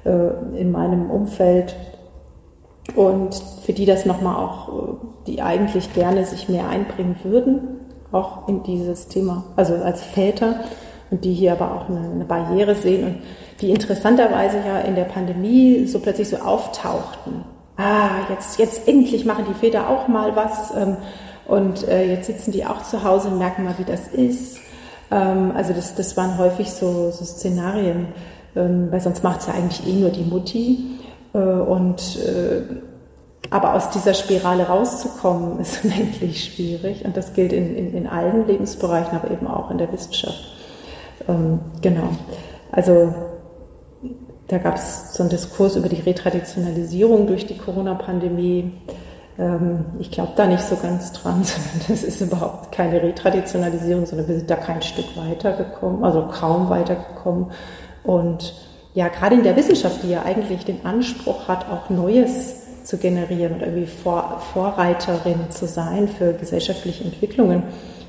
äh, 0.04 0.58
in 0.58 0.72
meinem 0.72 1.10
Umfeld 1.10 1.76
und 2.96 3.34
für 3.64 3.72
die 3.72 3.86
das 3.86 4.04
nochmal 4.04 4.36
auch, 4.36 4.68
äh, 4.68 4.92
die 5.28 5.42
eigentlich 5.42 5.92
gerne 5.94 6.24
sich 6.24 6.48
mehr 6.48 6.68
einbringen 6.68 7.16
würden, 7.22 7.60
auch 8.10 8.48
in 8.48 8.64
dieses 8.64 9.08
Thema, 9.08 9.44
also 9.54 9.74
als 9.74 10.02
Väter 10.02 10.56
und 11.10 11.24
die 11.24 11.34
hier 11.34 11.52
aber 11.52 11.76
auch 11.76 11.88
eine, 11.88 12.00
eine 12.00 12.24
Barriere 12.24 12.74
sehen 12.74 13.04
und 13.04 13.18
die 13.60 13.70
interessanterweise 13.70 14.56
ja 14.66 14.80
in 14.80 14.96
der 14.96 15.04
Pandemie 15.04 15.86
so 15.86 16.00
plötzlich 16.00 16.28
so 16.28 16.38
auftauchten. 16.38 17.44
Ah, 17.76 18.26
jetzt, 18.28 18.58
jetzt 18.58 18.86
endlich 18.86 19.24
machen 19.24 19.46
die 19.48 19.54
Väter 19.54 19.88
auch 19.88 20.06
mal 20.08 20.36
was 20.36 20.74
ähm, 20.76 20.96
und 21.46 21.88
äh, 21.88 22.06
jetzt 22.06 22.26
sitzen 22.26 22.52
die 22.52 22.66
auch 22.66 22.82
zu 22.82 23.02
Hause 23.02 23.28
und 23.28 23.38
merken 23.38 23.64
mal, 23.64 23.74
wie 23.78 23.84
das 23.84 24.08
ist. 24.08 24.58
Ähm, 25.10 25.52
also 25.54 25.72
das, 25.72 25.94
das 25.94 26.16
waren 26.16 26.38
häufig 26.38 26.70
so, 26.70 27.10
so 27.10 27.24
Szenarien, 27.24 28.08
ähm, 28.54 28.88
weil 28.90 29.00
sonst 29.00 29.24
macht 29.24 29.40
es 29.40 29.46
ja 29.46 29.54
eigentlich 29.54 29.86
eh 29.86 29.94
nur 29.94 30.10
die 30.10 30.24
Mutti. 30.24 30.98
Äh, 31.34 31.38
und 31.38 32.18
äh, 32.18 32.62
aber 33.50 33.74
aus 33.74 33.90
dieser 33.90 34.14
Spirale 34.14 34.66
rauszukommen, 34.66 35.58
ist 35.60 35.84
unendlich 35.84 36.44
schwierig. 36.44 37.04
Und 37.04 37.16
das 37.16 37.34
gilt 37.34 37.52
in, 37.52 37.76
in, 37.76 37.94
in 37.94 38.06
allen 38.06 38.46
Lebensbereichen, 38.46 39.16
aber 39.16 39.30
eben 39.30 39.46
auch 39.46 39.70
in 39.70 39.78
der 39.78 39.92
Wissenschaft. 39.92 40.44
Ähm, 41.28 41.60
genau. 41.80 42.08
Also 42.70 43.14
da 44.52 44.58
gab 44.58 44.76
es 44.76 45.14
so 45.14 45.22
einen 45.22 45.30
Diskurs 45.30 45.76
über 45.76 45.88
die 45.88 46.00
Retraditionalisierung 46.00 47.26
durch 47.26 47.46
die 47.46 47.56
Corona-Pandemie. 47.56 48.72
Ähm, 49.38 49.86
ich 49.98 50.10
glaube 50.10 50.32
da 50.36 50.46
nicht 50.46 50.62
so 50.62 50.76
ganz 50.76 51.10
dran, 51.12 51.42
sondern 51.44 51.88
das 51.88 52.02
ist 52.02 52.20
überhaupt 52.20 52.70
keine 52.70 53.02
Retraditionalisierung, 53.02 54.04
sondern 54.04 54.28
wir 54.28 54.36
sind 54.36 54.50
da 54.50 54.56
kein 54.56 54.82
Stück 54.82 55.16
weitergekommen, 55.16 56.04
also 56.04 56.28
kaum 56.28 56.68
weitergekommen. 56.68 57.46
Und 58.04 58.54
ja, 58.92 59.08
gerade 59.08 59.36
in 59.36 59.42
der 59.42 59.56
Wissenschaft, 59.56 60.02
die 60.02 60.10
ja 60.10 60.22
eigentlich 60.22 60.66
den 60.66 60.84
Anspruch 60.84 61.48
hat, 61.48 61.70
auch 61.70 61.88
Neues 61.88 62.84
zu 62.84 62.98
generieren 62.98 63.54
und 63.54 63.62
irgendwie 63.62 63.86
Vor 63.86 64.42
Vorreiterin 64.52 65.50
zu 65.50 65.66
sein 65.66 66.08
für 66.08 66.34
gesellschaftliche 66.34 67.04
Entwicklungen, 67.04 67.62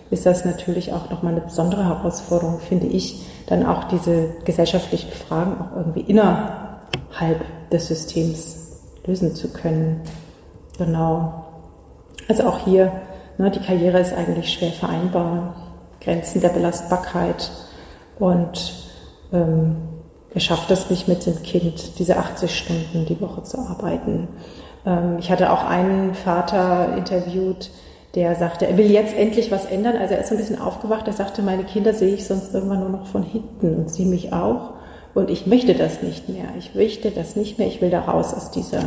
ist 0.10 0.26
das 0.26 0.44
natürlich 0.44 0.92
auch 0.92 1.10
nochmal 1.10 1.32
eine 1.34 1.42
besondere 1.42 1.86
Herausforderung, 1.86 2.60
finde 2.60 2.88
ich, 2.88 3.24
dann 3.48 3.66
auch 3.66 3.86
diese 3.86 4.30
gesellschaftlichen 4.46 5.12
Fragen 5.12 5.58
auch 5.60 5.76
irgendwie 5.78 6.02
innerhalb 6.02 7.42
des 7.72 7.88
Systems 7.88 8.82
lösen 9.06 9.36
zu 9.36 9.50
können. 9.50 10.02
Genau. 10.78 11.46
Also 12.28 12.44
auch 12.44 12.60
hier, 12.60 12.92
ne, 13.38 13.52
die 13.52 13.60
Karriere 13.60 14.00
ist 14.00 14.14
eigentlich 14.14 14.54
schwer 14.54 14.72
vereinbar, 14.72 15.56
Grenzen 16.00 16.42
der 16.42 16.50
Belastbarkeit 16.50 17.52
und 18.20 18.74
ähm, 19.32 19.76
er 20.34 20.40
schafft 20.40 20.72
es 20.72 20.90
nicht 20.90 21.08
mit 21.08 21.26
dem 21.26 21.42
Kind, 21.44 22.00
diese 22.00 22.18
80 22.18 22.58
Stunden 22.58 23.06
die 23.06 23.20
Woche 23.22 23.44
zu 23.44 23.60
arbeiten. 23.60 24.28
Ähm, 24.86 25.18
ich 25.20 25.32
hatte 25.32 25.52
auch 25.52 25.64
einen 25.64 26.16
Vater 26.16 26.96
interviewt, 26.98 27.70
der 28.16 28.36
sagte, 28.36 28.68
er 28.68 28.78
will 28.78 28.92
jetzt 28.92 29.16
endlich 29.16 29.52
was 29.52 29.66
ändern. 29.66 29.98
Also 29.98 30.14
er 30.14 30.22
ist 30.22 30.30
so 30.30 30.36
ein 30.36 30.38
bisschen 30.38 30.60
aufgewacht. 30.60 31.08
Er 31.08 31.14
sagte, 31.14 31.42
meine 31.42 31.64
Kinder 31.64 31.94
sehe 31.94 32.14
ich 32.14 32.26
sonst 32.28 32.54
irgendwann 32.54 32.80
nur 32.80 32.90
noch 32.90 33.08
von 33.08 33.24
hinten 33.24 33.76
und 33.76 33.90
sie 33.90 34.06
mich 34.06 34.34
auch. 34.34 34.74
Und 35.16 35.30
ich 35.30 35.48
möchte 35.48 35.74
das 35.74 36.02
nicht 36.04 36.30
mehr. 36.30 36.46
Ich 36.58 36.76
möchte 36.76 37.12
das 37.12 37.36
nicht 37.36 37.58
mehr. 37.58 37.68
Ich 37.68 37.82
will 37.82 37.90
da 37.90 38.02
raus 38.02 38.34
aus 38.34 38.52
dieser, 38.52 38.84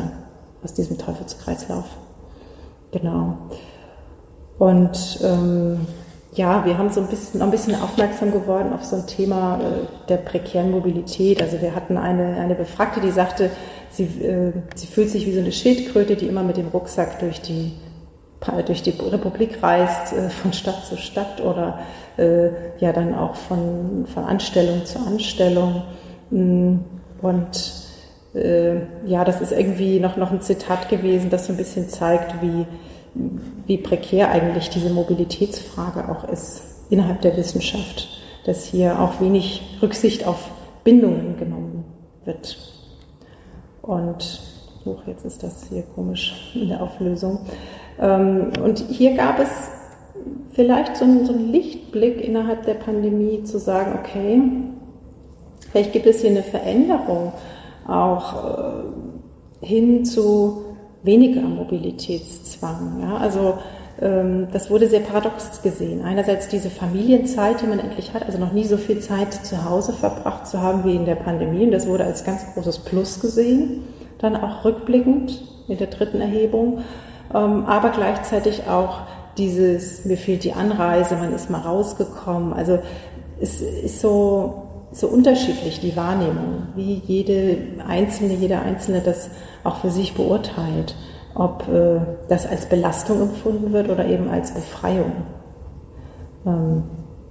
aus 0.62 0.74
diesem 0.74 0.98
Teufelskreislauf. 0.98 1.86
Genau. 2.92 3.36
Und 4.58 5.20
ähm, 5.22 5.80
ja, 6.34 6.64
wir 6.64 6.78
haben 6.78 6.90
so 6.90 7.00
ein 7.00 7.08
bisschen, 7.08 7.42
ein 7.42 7.50
bisschen 7.50 7.74
aufmerksam 7.74 8.30
geworden 8.30 8.72
auf 8.72 8.84
so 8.84 8.96
ein 8.96 9.06
Thema 9.06 9.58
äh, 9.58 10.08
der 10.08 10.18
prekären 10.18 10.70
Mobilität. 10.70 11.42
Also 11.42 11.60
wir 11.60 11.74
hatten 11.74 11.96
eine, 11.96 12.36
eine 12.36 12.54
Befragte, 12.54 13.00
die 13.00 13.10
sagte, 13.10 13.50
sie, 13.90 14.04
äh, 14.04 14.52
sie 14.74 14.86
fühlt 14.86 15.10
sich 15.10 15.26
wie 15.26 15.32
so 15.32 15.40
eine 15.40 15.52
Schildkröte, 15.52 16.16
die 16.16 16.26
immer 16.26 16.42
mit 16.42 16.56
dem 16.56 16.68
Rucksack 16.68 17.18
durch 17.20 17.40
die, 17.40 17.72
durch 18.66 18.82
die 18.82 18.90
Republik 18.90 19.62
reist, 19.62 20.12
äh, 20.12 20.30
von 20.30 20.52
Stadt 20.52 20.84
zu 20.84 20.96
Stadt 20.96 21.40
oder 21.40 21.78
äh, 22.16 22.48
ja 22.78 22.92
dann 22.92 23.14
auch 23.14 23.34
von, 23.34 24.06
von 24.06 24.24
Anstellung 24.24 24.84
zu 24.84 24.98
Anstellung. 24.98 25.82
Mm, 26.30 26.76
und 27.22 27.72
äh, 28.34 28.76
ja, 29.06 29.24
das 29.24 29.40
ist 29.40 29.52
irgendwie 29.52 30.00
noch, 30.00 30.16
noch 30.16 30.30
ein 30.30 30.40
Zitat 30.40 30.88
gewesen, 30.88 31.30
das 31.30 31.46
so 31.46 31.52
ein 31.52 31.56
bisschen 31.56 31.88
zeigt, 31.88 32.42
wie, 32.42 32.66
wie 33.66 33.78
prekär 33.78 34.30
eigentlich 34.30 34.68
diese 34.70 34.90
Mobilitätsfrage 34.90 36.08
auch 36.10 36.28
ist 36.28 36.62
innerhalb 36.90 37.20
der 37.22 37.36
Wissenschaft, 37.36 38.08
dass 38.44 38.64
hier 38.64 39.00
auch 39.00 39.20
wenig 39.20 39.78
Rücksicht 39.82 40.26
auf 40.26 40.50
Bindungen 40.84 41.36
genommen 41.36 41.84
wird. 42.24 42.58
Und 43.82 44.40
hoch, 44.84 45.02
jetzt 45.06 45.24
ist 45.24 45.42
das 45.42 45.66
hier 45.68 45.82
komisch 45.82 46.52
in 46.54 46.68
der 46.68 46.82
Auflösung. 46.82 47.40
Ähm, 48.00 48.52
und 48.62 48.78
hier 48.78 49.14
gab 49.14 49.38
es 49.38 49.50
vielleicht 50.52 50.96
so 50.96 51.04
einen, 51.04 51.26
so 51.26 51.32
einen 51.32 51.52
Lichtblick 51.52 52.20
innerhalb 52.26 52.64
der 52.64 52.74
Pandemie 52.74 53.44
zu 53.44 53.58
sagen, 53.58 53.98
okay, 53.98 54.40
vielleicht 55.70 55.92
gibt 55.92 56.06
es 56.06 56.20
hier 56.20 56.30
eine 56.30 56.42
Veränderung 56.42 57.32
auch 57.86 58.82
äh, 59.62 59.66
hin 59.66 60.04
zu 60.04 60.64
weniger 61.02 61.42
Mobilitätszwang. 61.42 63.00
Ja? 63.02 63.16
Also 63.18 63.58
ähm, 64.00 64.48
das 64.52 64.70
wurde 64.70 64.88
sehr 64.88 65.00
paradox 65.00 65.62
gesehen. 65.62 66.02
Einerseits 66.02 66.48
diese 66.48 66.70
Familienzeit, 66.70 67.62
die 67.62 67.66
man 67.66 67.78
endlich 67.78 68.12
hat, 68.12 68.24
also 68.24 68.38
noch 68.38 68.52
nie 68.52 68.64
so 68.64 68.76
viel 68.76 69.00
Zeit 69.00 69.32
zu 69.32 69.64
Hause 69.64 69.92
verbracht 69.92 70.46
zu 70.46 70.60
haben 70.60 70.84
wie 70.84 70.96
in 70.96 71.06
der 71.06 71.14
Pandemie. 71.14 71.64
Und 71.64 71.72
das 71.72 71.86
wurde 71.86 72.04
als 72.04 72.24
ganz 72.24 72.42
großes 72.54 72.80
Plus 72.80 73.20
gesehen. 73.20 73.84
Dann 74.18 74.36
auch 74.36 74.64
rückblickend 74.64 75.42
mit 75.68 75.80
der 75.80 75.88
dritten 75.88 76.20
Erhebung. 76.20 76.78
Ähm, 77.34 77.66
aber 77.66 77.90
gleichzeitig 77.90 78.68
auch 78.68 79.00
dieses, 79.38 80.04
mir 80.04 80.16
fehlt 80.16 80.44
die 80.44 80.52
Anreise, 80.52 81.16
man 81.16 81.34
ist 81.34 81.50
mal 81.50 81.60
rausgekommen. 81.60 82.52
Also 82.52 82.78
es 83.40 83.60
ist 83.60 84.00
so, 84.00 84.62
so 84.92 85.08
unterschiedlich, 85.08 85.80
die 85.80 85.96
Wahrnehmung, 85.96 86.68
wie 86.74 87.02
jede 87.04 87.58
Einzelne, 87.86 88.34
jeder 88.34 88.62
Einzelne 88.62 89.00
das 89.00 89.30
auch 89.64 89.76
für 89.76 89.90
sich 89.90 90.14
beurteilt, 90.14 90.94
ob 91.34 91.68
äh, 91.68 92.00
das 92.28 92.46
als 92.46 92.66
Belastung 92.66 93.20
empfunden 93.20 93.72
wird 93.72 93.90
oder 93.90 94.06
eben 94.06 94.30
als 94.30 94.52
Befreiung. 94.52 95.12
Ähm, 96.46 96.84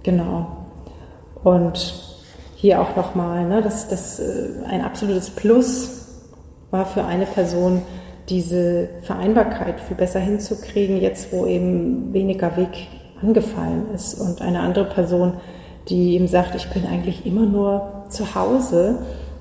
genau. 0.04 0.48
Und 1.44 1.94
hier 2.56 2.82
auch 2.82 2.96
nochmal, 2.96 3.46
ne, 3.46 3.62
dass 3.62 3.88
das 3.88 4.20
äh, 4.20 4.50
ein 4.68 4.84
absolutes 4.84 5.32
Plus 5.32 6.08
war 6.72 6.86
für 6.86 7.06
eine 7.06 7.26
Person, 7.26 7.82
diese 8.30 8.90
Vereinbarkeit 9.02 9.80
viel 9.80 9.98
besser 9.98 10.20
hinzukriegen, 10.20 11.00
jetzt 11.00 11.32
wo 11.32 11.46
eben 11.46 12.14
weniger 12.14 12.58
Weg 12.58 12.88
angefallen 13.22 13.86
ist 13.94 14.16
und 14.16 14.42
eine 14.42 14.60
andere 14.60 14.86
Person, 14.86 15.34
die 15.90 16.16
ihm 16.16 16.28
sagt, 16.28 16.56
ich 16.56 16.70
bin 16.70 16.86
eigentlich 16.86 17.26
immer 17.26 17.46
nur 17.46 18.06
zu 18.10 18.36
Hause 18.36 19.00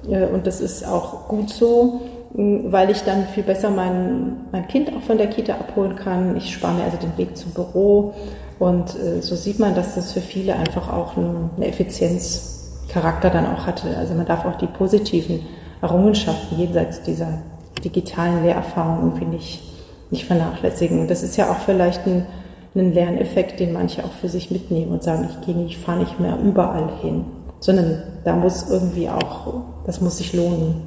äh, 0.08 0.26
und 0.26 0.46
das 0.46 0.60
ist 0.60 0.86
auch 0.86 1.28
gut 1.28 1.50
so, 1.50 2.00
weil 2.32 2.90
ich 2.90 3.02
dann 3.02 3.26
viel 3.28 3.44
besser 3.44 3.70
mein, 3.70 4.38
mein 4.50 4.66
Kind 4.66 4.90
auch 4.92 5.02
von 5.02 5.18
der 5.18 5.28
Kita 5.28 5.54
abholen 5.54 5.94
kann. 5.94 6.36
Ich 6.36 6.52
spare 6.52 6.74
mir 6.74 6.82
also 6.82 6.96
den 6.96 7.16
Weg 7.16 7.36
zum 7.36 7.52
Büro 7.52 8.12
und 8.58 8.94
äh, 8.96 9.22
so 9.22 9.36
sieht 9.36 9.58
man, 9.58 9.74
dass 9.74 9.94
das 9.94 10.12
für 10.12 10.20
viele 10.20 10.56
einfach 10.56 10.92
auch 10.92 11.16
eine 11.16 11.66
Effizienzcharakter 11.66 13.30
dann 13.30 13.46
auch 13.46 13.66
hatte. 13.66 13.96
Also 13.96 14.14
man 14.14 14.26
darf 14.26 14.44
auch 14.44 14.56
die 14.56 14.66
positiven 14.66 15.46
Errungenschaften 15.80 16.58
jenseits 16.58 17.02
dieser 17.02 17.38
digitalen 17.84 18.42
Lehrerfahrung 18.42 19.04
irgendwie 19.04 19.26
nicht, 19.26 19.62
nicht 20.10 20.24
vernachlässigen. 20.24 21.08
Das 21.08 21.22
ist 21.22 21.36
ja 21.36 21.50
auch 21.50 21.58
vielleicht 21.58 22.06
ein, 22.06 22.26
ein 22.74 22.92
Lerneffekt, 22.92 23.60
den 23.60 23.72
manche 23.72 24.04
auch 24.04 24.12
für 24.12 24.28
sich 24.28 24.50
mitnehmen 24.50 24.92
und 24.92 25.02
sagen, 25.02 25.28
ich 25.30 25.46
gehe 25.46 25.54
nicht, 25.54 25.78
fahre 25.78 26.00
nicht 26.00 26.18
mehr 26.18 26.38
überall 26.38 26.88
hin, 27.02 27.24
sondern 27.60 28.02
da 28.24 28.34
muss 28.34 28.68
irgendwie 28.70 29.08
auch, 29.08 29.62
das 29.86 30.00
muss 30.00 30.18
sich 30.18 30.32
lohnen. 30.32 30.82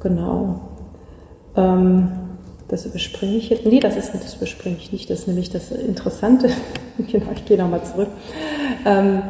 Genau. 0.00 0.60
Ähm, 1.56 2.08
das 2.68 2.86
überspringe 2.86 3.36
ich 3.36 3.50
jetzt. 3.50 3.66
Nee, 3.66 3.80
das 3.80 3.96
ist 3.96 4.12
das 4.14 4.34
überspringe 4.34 4.76
ich 4.76 4.92
nicht. 4.92 5.08
Das 5.10 5.20
ist 5.20 5.28
nämlich 5.28 5.50
das 5.50 5.70
Interessante. 5.70 6.50
genau, 7.10 7.26
ich 7.34 7.44
gehe 7.44 7.58
nochmal 7.58 7.84
zurück. 7.84 8.08
Ähm, 8.84 9.22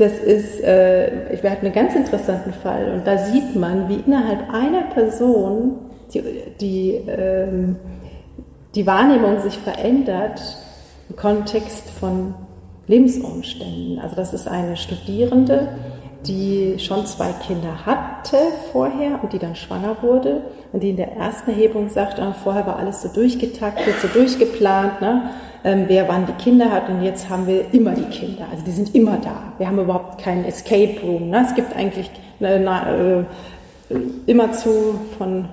das 0.00 0.18
ist, 0.18 0.60
äh, 0.62 1.38
wir 1.42 1.50
hatten 1.50 1.66
einen 1.66 1.74
ganz 1.74 1.94
interessanten 1.94 2.52
Fall 2.52 2.92
und 2.94 3.06
da 3.06 3.18
sieht 3.18 3.54
man, 3.54 3.88
wie 3.88 3.96
innerhalb 4.06 4.50
einer 4.52 4.82
Person 4.94 5.72
die, 6.14 6.22
die, 6.60 6.90
ähm, 7.06 7.76
die 8.74 8.86
Wahrnehmung 8.86 9.40
sich 9.40 9.58
verändert 9.58 10.40
im 11.08 11.16
Kontext 11.16 11.90
von 11.90 12.34
Lebensumständen. 12.86 13.98
Also 13.98 14.16
das 14.16 14.32
ist 14.32 14.48
eine 14.48 14.76
Studierende, 14.76 15.68
die 16.26 16.78
schon 16.78 17.04
zwei 17.06 17.32
Kinder 17.46 17.86
hatte 17.86 18.36
vorher 18.72 19.22
und 19.22 19.32
die 19.32 19.38
dann 19.38 19.54
schwanger 19.54 19.96
wurde 20.02 20.42
und 20.72 20.82
die 20.82 20.90
in 20.90 20.96
der 20.96 21.12
ersten 21.16 21.50
Erhebung 21.50 21.88
sagt, 21.90 22.18
ah, 22.18 22.32
vorher 22.32 22.66
war 22.66 22.78
alles 22.78 23.02
so 23.02 23.08
durchgetaktet, 23.08 23.94
so 24.00 24.08
durchgeplant, 24.08 25.00
ne? 25.00 25.30
Ähm, 25.64 25.84
wer 25.88 26.08
wann 26.08 26.26
die 26.26 26.32
Kinder 26.32 26.70
hat 26.70 26.88
und 26.88 27.02
jetzt 27.02 27.28
haben 27.28 27.46
wir 27.46 27.72
immer 27.72 27.92
die 27.92 28.04
Kinder. 28.04 28.46
Also 28.50 28.64
die 28.64 28.70
sind 28.70 28.94
immer 28.94 29.18
da. 29.22 29.52
Wir 29.58 29.66
haben 29.66 29.78
überhaupt 29.78 30.22
keinen 30.22 30.44
Escape 30.44 31.00
Room. 31.02 31.30
Ne? 31.30 31.44
Es 31.46 31.54
gibt 31.54 31.76
eigentlich 31.76 32.10
äh, 32.40 32.62
äh, 32.62 33.24
immerzu 34.26 34.70
von 35.18 35.46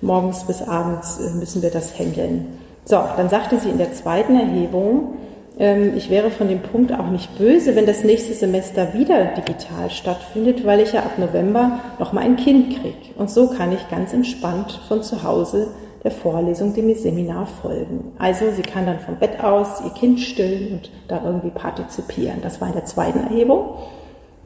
morgens 0.00 0.44
bis 0.44 0.62
abends 0.62 1.18
äh, 1.18 1.30
müssen 1.38 1.62
wir 1.62 1.70
das 1.70 1.98
handeln. 1.98 2.46
So, 2.84 2.98
dann 3.16 3.28
sagte 3.28 3.58
sie 3.58 3.70
in 3.70 3.78
der 3.78 3.92
zweiten 3.92 4.38
Erhebung, 4.38 5.14
ähm, 5.58 5.92
ich 5.96 6.10
wäre 6.10 6.30
von 6.30 6.48
dem 6.48 6.60
Punkt 6.60 6.92
auch 6.92 7.10
nicht 7.10 7.36
böse, 7.38 7.74
wenn 7.74 7.86
das 7.86 8.04
nächste 8.04 8.34
Semester 8.34 8.94
wieder 8.94 9.24
digital 9.36 9.90
stattfindet, 9.90 10.64
weil 10.64 10.80
ich 10.80 10.92
ja 10.92 11.00
ab 11.00 11.18
November 11.18 11.80
noch 11.98 12.12
mal 12.12 12.22
ein 12.22 12.36
Kind 12.36 12.80
kriege. 12.80 13.14
Und 13.16 13.30
so 13.30 13.48
kann 13.48 13.72
ich 13.72 13.88
ganz 13.88 14.12
entspannt 14.12 14.80
von 14.88 15.02
zu 15.02 15.22
Hause 15.22 15.68
der 16.04 16.10
Vorlesung, 16.10 16.74
dem 16.74 16.94
Seminar 16.94 17.46
folgen. 17.46 18.12
Also 18.18 18.50
sie 18.54 18.62
kann 18.62 18.86
dann 18.86 19.00
vom 19.00 19.16
Bett 19.16 19.42
aus 19.42 19.82
ihr 19.84 19.90
Kind 19.90 20.20
stillen 20.20 20.74
und 20.74 20.90
da 21.08 21.22
irgendwie 21.24 21.50
partizipieren. 21.50 22.40
Das 22.42 22.60
war 22.60 22.68
in 22.68 22.74
der 22.74 22.84
zweiten 22.84 23.20
Erhebung. 23.20 23.60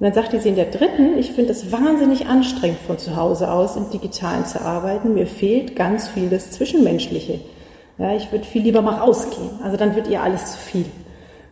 Und 0.03 0.07
dann 0.07 0.15
sagte 0.15 0.41
sie 0.41 0.49
in 0.49 0.57
der 0.57 0.67
dritten, 0.67 1.19
ich 1.19 1.33
finde 1.33 1.53
es 1.53 1.71
wahnsinnig 1.71 2.27
anstrengend 2.27 2.79
von 2.87 2.99
zu 2.99 3.17
Hause 3.17 3.51
aus 3.51 3.77
im 3.77 3.91
Digitalen 3.91 4.47
zu 4.47 4.61
arbeiten. 4.61 5.15
Mir 5.15 5.27
fehlt 5.27 5.77
ganz 5.77 6.09
viel 6.09 6.29
das 6.29 6.51
Zwischenmenschliche. 6.51 7.41
Ja, 7.99 8.15
ich 8.17 8.33
würde 8.33 8.45
viel 8.45 8.63
lieber 8.63 8.83
mal 8.83 8.97
rausgehen. 8.97 9.51
Also 9.63 9.77
dann 9.77 9.95
wird 9.95 10.09
ihr 10.09 10.23
alles 10.23 10.53
zu 10.53 10.59
viel. 10.59 10.87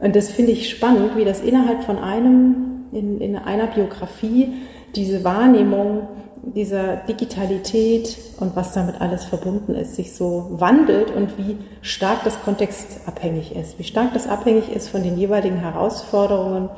Und 0.01 0.17
das 0.17 0.31
finde 0.31 0.53
ich 0.53 0.71
spannend, 0.71 1.17
wie 1.17 1.25
das 1.25 1.41
innerhalb 1.43 1.85
von 1.85 1.99
einem, 1.99 2.87
in, 2.93 3.21
in 3.21 3.37
einer 3.37 3.67
Biografie, 3.67 4.55
diese 4.97 5.23
Wahrnehmung 5.23 6.09
dieser 6.43 6.97
Digitalität 6.97 8.17
und 8.39 8.57
was 8.57 8.73
damit 8.73 9.01
alles 9.01 9.25
verbunden 9.25 9.75
ist, 9.75 9.97
sich 9.97 10.15
so 10.15 10.47
wandelt 10.53 11.11
und 11.11 11.37
wie 11.39 11.59
stark 11.83 12.25
das 12.25 12.41
kontextabhängig 12.43 13.55
ist, 13.55 13.79
wie 13.79 13.85
stark 13.85 14.15
das 14.15 14.27
abhängig 14.27 14.75
ist 14.75 14.89
von 14.89 15.03
den 15.03 15.19
jeweiligen 15.19 15.59
Herausforderungen, 15.59 16.71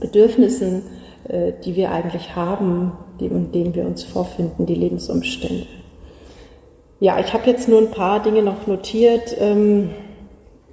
Bedürfnissen, 0.00 0.82
äh, 1.28 1.52
die 1.64 1.74
wir 1.74 1.90
eigentlich 1.90 2.36
haben, 2.36 2.92
in 3.18 3.50
denen 3.52 3.74
wir 3.74 3.84
uns 3.84 4.04
vorfinden, 4.04 4.66
die 4.66 4.74
Lebensumstände. 4.74 5.66
Ja, 7.00 7.18
ich 7.18 7.32
habe 7.32 7.48
jetzt 7.50 7.68
nur 7.68 7.80
ein 7.80 7.90
paar 7.90 8.22
Dinge 8.22 8.42
noch 8.42 8.66
notiert. 8.66 9.36
Ähm, 9.38 9.90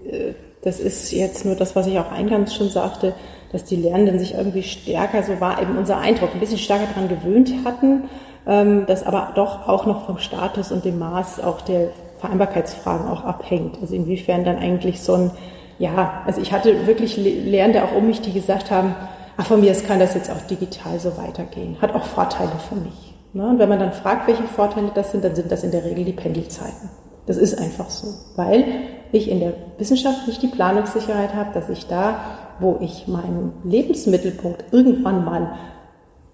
äh, 0.07 0.33
das 0.61 0.79
ist 0.79 1.11
jetzt 1.11 1.45
nur 1.45 1.55
das, 1.55 1.75
was 1.75 1.87
ich 1.87 1.97
auch 1.99 2.11
eingangs 2.11 2.55
schon 2.55 2.69
sagte 2.69 3.13
dass 3.55 3.63
die 3.63 3.77
Lernenden 3.77 4.19
sich 4.19 4.33
irgendwie 4.33 4.63
stärker, 4.63 5.23
so 5.23 5.39
war 5.39 5.61
eben 5.61 5.77
unser 5.77 5.97
Eindruck, 5.97 6.31
ein 6.33 6.41
bisschen 6.41 6.57
stärker 6.57 6.87
daran 6.87 7.07
gewöhnt 7.07 7.53
hatten, 7.63 8.09
ähm, 8.45 8.83
das 8.85 9.03
aber 9.03 9.31
doch 9.33 9.69
auch 9.69 9.85
noch 9.85 10.05
vom 10.05 10.17
Status 10.17 10.73
und 10.73 10.83
dem 10.83 10.99
Maß 10.99 11.39
auch 11.39 11.61
der 11.61 11.87
Vereinbarkeitsfragen 12.19 13.07
auch 13.07 13.23
abhängt. 13.23 13.77
Also 13.81 13.95
inwiefern 13.95 14.43
dann 14.43 14.57
eigentlich 14.57 15.01
so 15.01 15.13
ein, 15.13 15.31
ja, 15.79 16.21
also 16.25 16.41
ich 16.41 16.51
hatte 16.51 16.85
wirklich 16.85 17.15
Lernende 17.15 17.85
auch 17.85 17.95
um 17.95 18.07
mich, 18.07 18.19
die 18.19 18.33
gesagt 18.33 18.71
haben, 18.71 18.93
ach 19.37 19.45
von 19.45 19.61
mir 19.61 19.71
aus 19.71 19.85
kann 19.85 19.99
das 19.99 20.15
jetzt 20.15 20.29
auch 20.29 20.41
digital 20.49 20.99
so 20.99 21.15
weitergehen. 21.17 21.77
Hat 21.81 21.95
auch 21.95 22.03
Vorteile 22.03 22.51
für 22.67 22.75
mich. 22.75 23.13
Ne? 23.31 23.47
Und 23.47 23.59
wenn 23.59 23.69
man 23.69 23.79
dann 23.79 23.93
fragt, 23.93 24.27
welche 24.27 24.43
Vorteile 24.43 24.91
das 24.93 25.13
sind, 25.13 25.23
dann 25.23 25.35
sind 25.35 25.49
das 25.49 25.63
in 25.63 25.71
der 25.71 25.85
Regel 25.85 26.03
die 26.03 26.11
Pendelzeiten. 26.11 26.89
Das 27.25 27.37
ist 27.37 27.57
einfach 27.57 27.89
so, 27.89 28.07
weil 28.35 28.65
ich 29.13 29.31
in 29.31 29.39
der 29.39 29.53
Wissenschaft 29.77 30.27
nicht 30.27 30.41
die 30.41 30.47
Planungssicherheit 30.47 31.33
habe, 31.33 31.53
dass 31.53 31.69
ich 31.69 31.87
da 31.87 32.19
wo 32.59 32.77
ich 32.81 33.07
meinen 33.07 33.53
Lebensmittelpunkt 33.63 34.65
irgendwann 34.71 35.25
mal 35.25 35.57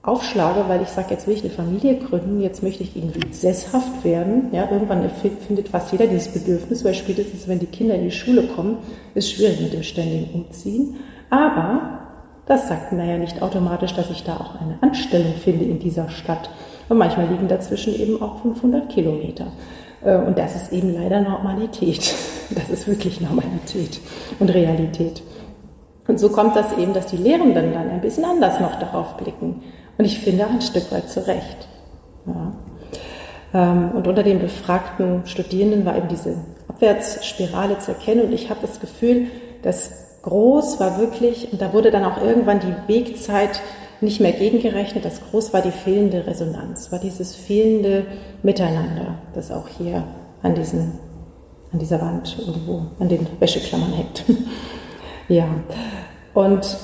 aufschlage, 0.03 0.65
weil 0.67 0.81
ich 0.81 0.87
sage, 0.87 1.09
jetzt 1.11 1.27
will 1.27 1.35
ich 1.35 1.43
eine 1.43 1.51
Familie 1.51 1.97
gründen, 1.97 2.41
jetzt 2.41 2.63
möchte 2.63 2.83
ich 2.83 2.95
irgendwie 2.95 3.31
sesshaft 3.33 4.03
werden. 4.03 4.49
Ja, 4.51 4.69
irgendwann 4.71 5.07
findet 5.47 5.69
fast 5.69 5.91
jeder 5.91 6.07
dieses 6.07 6.29
Bedürfnis, 6.29 6.83
weil 6.83 6.95
spätestens, 6.95 7.47
wenn 7.47 7.59
die 7.59 7.67
Kinder 7.67 7.95
in 7.95 8.05
die 8.05 8.11
Schule 8.11 8.43
kommen, 8.43 8.77
ist 9.13 9.31
schwierig 9.31 9.61
mit 9.61 9.73
dem 9.73 9.83
ständigen 9.83 10.33
Umziehen. 10.33 10.95
Aber 11.29 11.99
das 12.47 12.67
sagt 12.67 12.91
mir 12.91 13.05
ja 13.05 13.17
nicht 13.17 13.41
automatisch, 13.41 13.93
dass 13.93 14.09
ich 14.09 14.23
da 14.23 14.37
auch 14.37 14.59
eine 14.59 14.81
Anstellung 14.81 15.33
finde 15.35 15.65
in 15.65 15.79
dieser 15.79 16.09
Stadt. 16.09 16.49
Und 16.89 16.97
manchmal 16.97 17.27
liegen 17.27 17.47
dazwischen 17.47 17.95
eben 17.95 18.21
auch 18.21 18.41
500 18.41 18.89
Kilometer. 18.89 19.47
Äh, 20.03 20.17
und 20.17 20.37
das 20.37 20.55
ist 20.55 20.73
eben 20.73 20.93
leider 20.93 21.21
Normalität. 21.21 22.13
Das 22.53 22.69
ist 22.69 22.85
wirklich 22.85 23.21
Normalität 23.21 24.01
und 24.39 24.49
Realität. 24.49 25.23
Und 26.07 26.19
so 26.19 26.29
kommt 26.29 26.55
das 26.55 26.77
eben, 26.77 26.93
dass 26.93 27.07
die 27.07 27.17
Lehrenden 27.17 27.73
dann 27.73 27.89
ein 27.89 28.01
bisschen 28.01 28.25
anders 28.25 28.59
noch 28.59 28.79
darauf 28.79 29.17
blicken. 29.17 29.63
Und 29.97 30.05
ich 30.05 30.19
finde 30.19 30.47
ein 30.47 30.61
Stück 30.61 30.91
weit 30.91 31.09
zurecht. 31.09 31.67
Ja. 32.25 32.53
Ähm, 33.53 33.91
und 33.91 34.07
unter 34.07 34.23
den 34.23 34.39
befragten 34.39 35.25
Studierenden 35.25 35.85
war 35.85 35.95
eben 35.95 36.07
diese 36.07 36.37
Abwärtsspirale 36.67 37.79
zu 37.79 37.91
erkennen. 37.91 38.25
Und 38.25 38.33
ich 38.33 38.49
habe 38.49 38.59
das 38.61 38.79
Gefühl, 38.79 39.27
dass 39.61 39.91
groß 40.23 40.79
war 40.79 40.99
wirklich, 40.99 41.51
und 41.51 41.61
da 41.61 41.73
wurde 41.73 41.91
dann 41.91 42.05
auch 42.05 42.21
irgendwann 42.21 42.59
die 42.59 42.93
Wegzeit 42.93 43.61
nicht 44.01 44.19
mehr 44.19 44.31
gegengerechnet, 44.31 45.05
das 45.05 45.21
groß 45.29 45.53
war 45.53 45.61
die 45.61 45.71
fehlende 45.71 46.25
Resonanz, 46.25 46.91
war 46.91 46.99
dieses 46.99 47.35
fehlende 47.35 48.05
Miteinander, 48.41 49.19
das 49.33 49.51
auch 49.51 49.67
hier 49.67 50.03
an, 50.41 50.55
diesen, 50.55 50.93
an 51.71 51.79
dieser 51.79 52.01
Wand 52.01 52.35
irgendwo 52.39 52.87
an 52.99 53.09
den 53.09 53.27
Wäscheklammern 53.39 53.93
hängt. 53.93 54.23
Ja, 55.31 55.47
und 56.33 56.77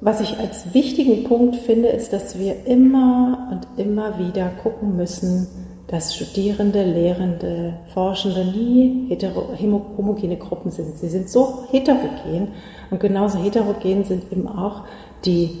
was 0.00 0.22
ich 0.22 0.38
als 0.38 0.72
wichtigen 0.72 1.24
Punkt 1.24 1.56
finde, 1.56 1.88
ist, 1.88 2.14
dass 2.14 2.38
wir 2.38 2.64
immer 2.64 3.50
und 3.50 3.78
immer 3.78 4.18
wieder 4.18 4.48
gucken 4.62 4.96
müssen, 4.96 5.46
dass 5.86 6.14
Studierende, 6.14 6.82
Lehrende, 6.82 7.74
Forschende 7.92 8.46
nie 8.46 9.06
hetero, 9.08 9.48
homogene 9.58 10.38
Gruppen 10.38 10.70
sind. 10.70 10.96
Sie 10.96 11.10
sind 11.10 11.28
so 11.28 11.64
heterogen 11.70 12.52
und 12.90 13.00
genauso 13.00 13.38
heterogen 13.38 14.04
sind 14.04 14.32
eben 14.32 14.48
auch 14.48 14.84
die 15.26 15.58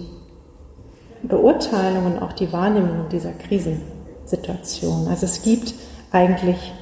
Beurteilungen, 1.22 2.20
auch 2.20 2.32
die 2.32 2.50
Wahrnehmungen 2.54 3.10
dieser 3.12 3.32
Krisensituation. 3.32 5.08
Also 5.08 5.26
es 5.26 5.42
gibt 5.42 5.74
eigentlich 6.10 6.72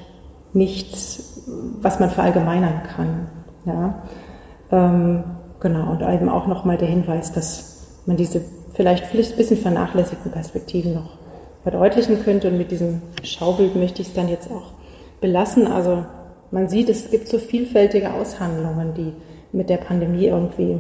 nichts, 0.53 1.43
was 1.81 1.99
man 1.99 2.11
verallgemeinern 2.11 2.83
kann. 2.95 3.27
Ja? 3.65 4.03
Ähm, 4.71 5.25
Genau, 5.61 5.91
und 5.91 6.03
eben 6.03 6.29
auch 6.29 6.47
nochmal 6.47 6.79
der 6.79 6.89
Hinweis, 6.89 7.33
dass 7.33 8.03
man 8.07 8.17
diese 8.17 8.41
vielleicht 8.75 9.11
ein 9.11 9.37
bisschen 9.37 9.57
vernachlässigten 9.57 10.31
Perspektiven 10.31 10.95
noch 10.95 11.19
verdeutlichen 11.63 12.23
könnte. 12.23 12.49
Und 12.49 12.59
mit 12.59 12.71
diesem 12.71 13.03
Schaubild 13.23 13.75
möchte 13.75 14.03
ich 14.03 14.09
es 14.09 14.15
dann 14.15 14.29
jetzt 14.29 14.51
auch 14.51 14.73
belassen. 15.21 15.67
Also 15.67 16.05
man 16.51 16.69
sieht, 16.69 16.89
es 16.89 17.11
gibt 17.11 17.29
so 17.29 17.39
vielfältige 17.39 18.13
Aushandlungen, 18.15 18.95
die 18.95 19.13
mit 19.53 19.69
der 19.69 19.79
Pandemie 19.79 20.27
irgendwie 20.27 20.79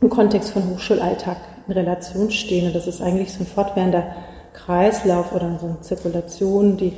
im 0.00 0.08
Kontext 0.08 0.50
von 0.50 0.70
Hochschulalltag 0.70 1.38
in 1.66 1.72
Relation 1.72 2.30
stehen. 2.30 2.68
Und 2.68 2.76
das 2.76 2.86
ist 2.86 3.02
eigentlich 3.02 3.32
so 3.32 3.40
ein 3.40 3.46
fortwährender 3.46 4.04
Kreislauf 4.52 5.34
oder 5.34 5.58
so 5.60 5.66
eine 5.66 5.80
Zirkulation, 5.80 6.76
die 6.76 6.92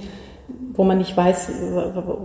wo 0.73 0.85
man 0.85 0.99
nicht 0.99 1.17
weiß, 1.17 1.51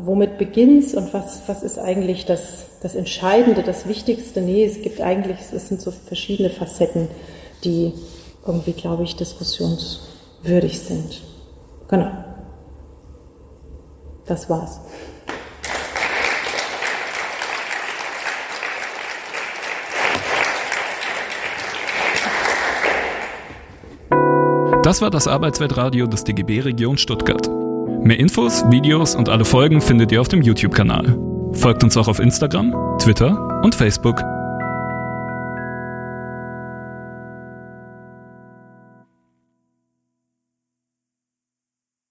womit 0.06 0.38
beginnt 0.38 0.94
und 0.94 1.14
was, 1.14 1.42
was 1.48 1.64
ist 1.64 1.78
eigentlich 1.78 2.26
das, 2.26 2.66
das 2.82 2.96
Entscheidende, 2.96 3.64
das 3.64 3.88
Wichtigste. 3.88 4.42
Nee, 4.42 4.64
es 4.64 4.82
gibt 4.82 5.02
eigentlich, 5.02 5.38
es 5.52 5.68
sind 5.68 5.82
so 5.82 5.92
verschiedene 5.92 6.50
Facetten, 6.50 7.10
die 7.64 7.94
irgendwie, 8.46 8.74
glaube 8.74 9.04
ich, 9.04 9.16
diskussionswürdig 9.16 10.80
sind. 10.80 11.22
Genau. 11.90 12.12
Das 14.26 14.50
war's. 14.50 14.80
Das 24.84 25.02
war 25.02 25.10
das 25.10 25.28
Arbeitsweltradio 25.28 26.08
des 26.08 26.24
DGB 26.24 26.60
Region 26.60 26.98
Stuttgart. 26.98 27.63
Mehr 28.04 28.20
Infos, 28.20 28.66
Videos 28.70 29.16
und 29.16 29.30
alle 29.30 29.46
Folgen 29.46 29.80
findet 29.80 30.12
ihr 30.12 30.20
auf 30.20 30.28
dem 30.28 30.42
YouTube-Kanal. 30.42 31.18
Folgt 31.54 31.86
uns 31.86 31.96
auch 31.96 32.10
auf 32.10 32.20
Instagram, 32.20 32.76
Twitter 33.00 33.62
und 33.64 33.76
Facebook. 33.76 34.22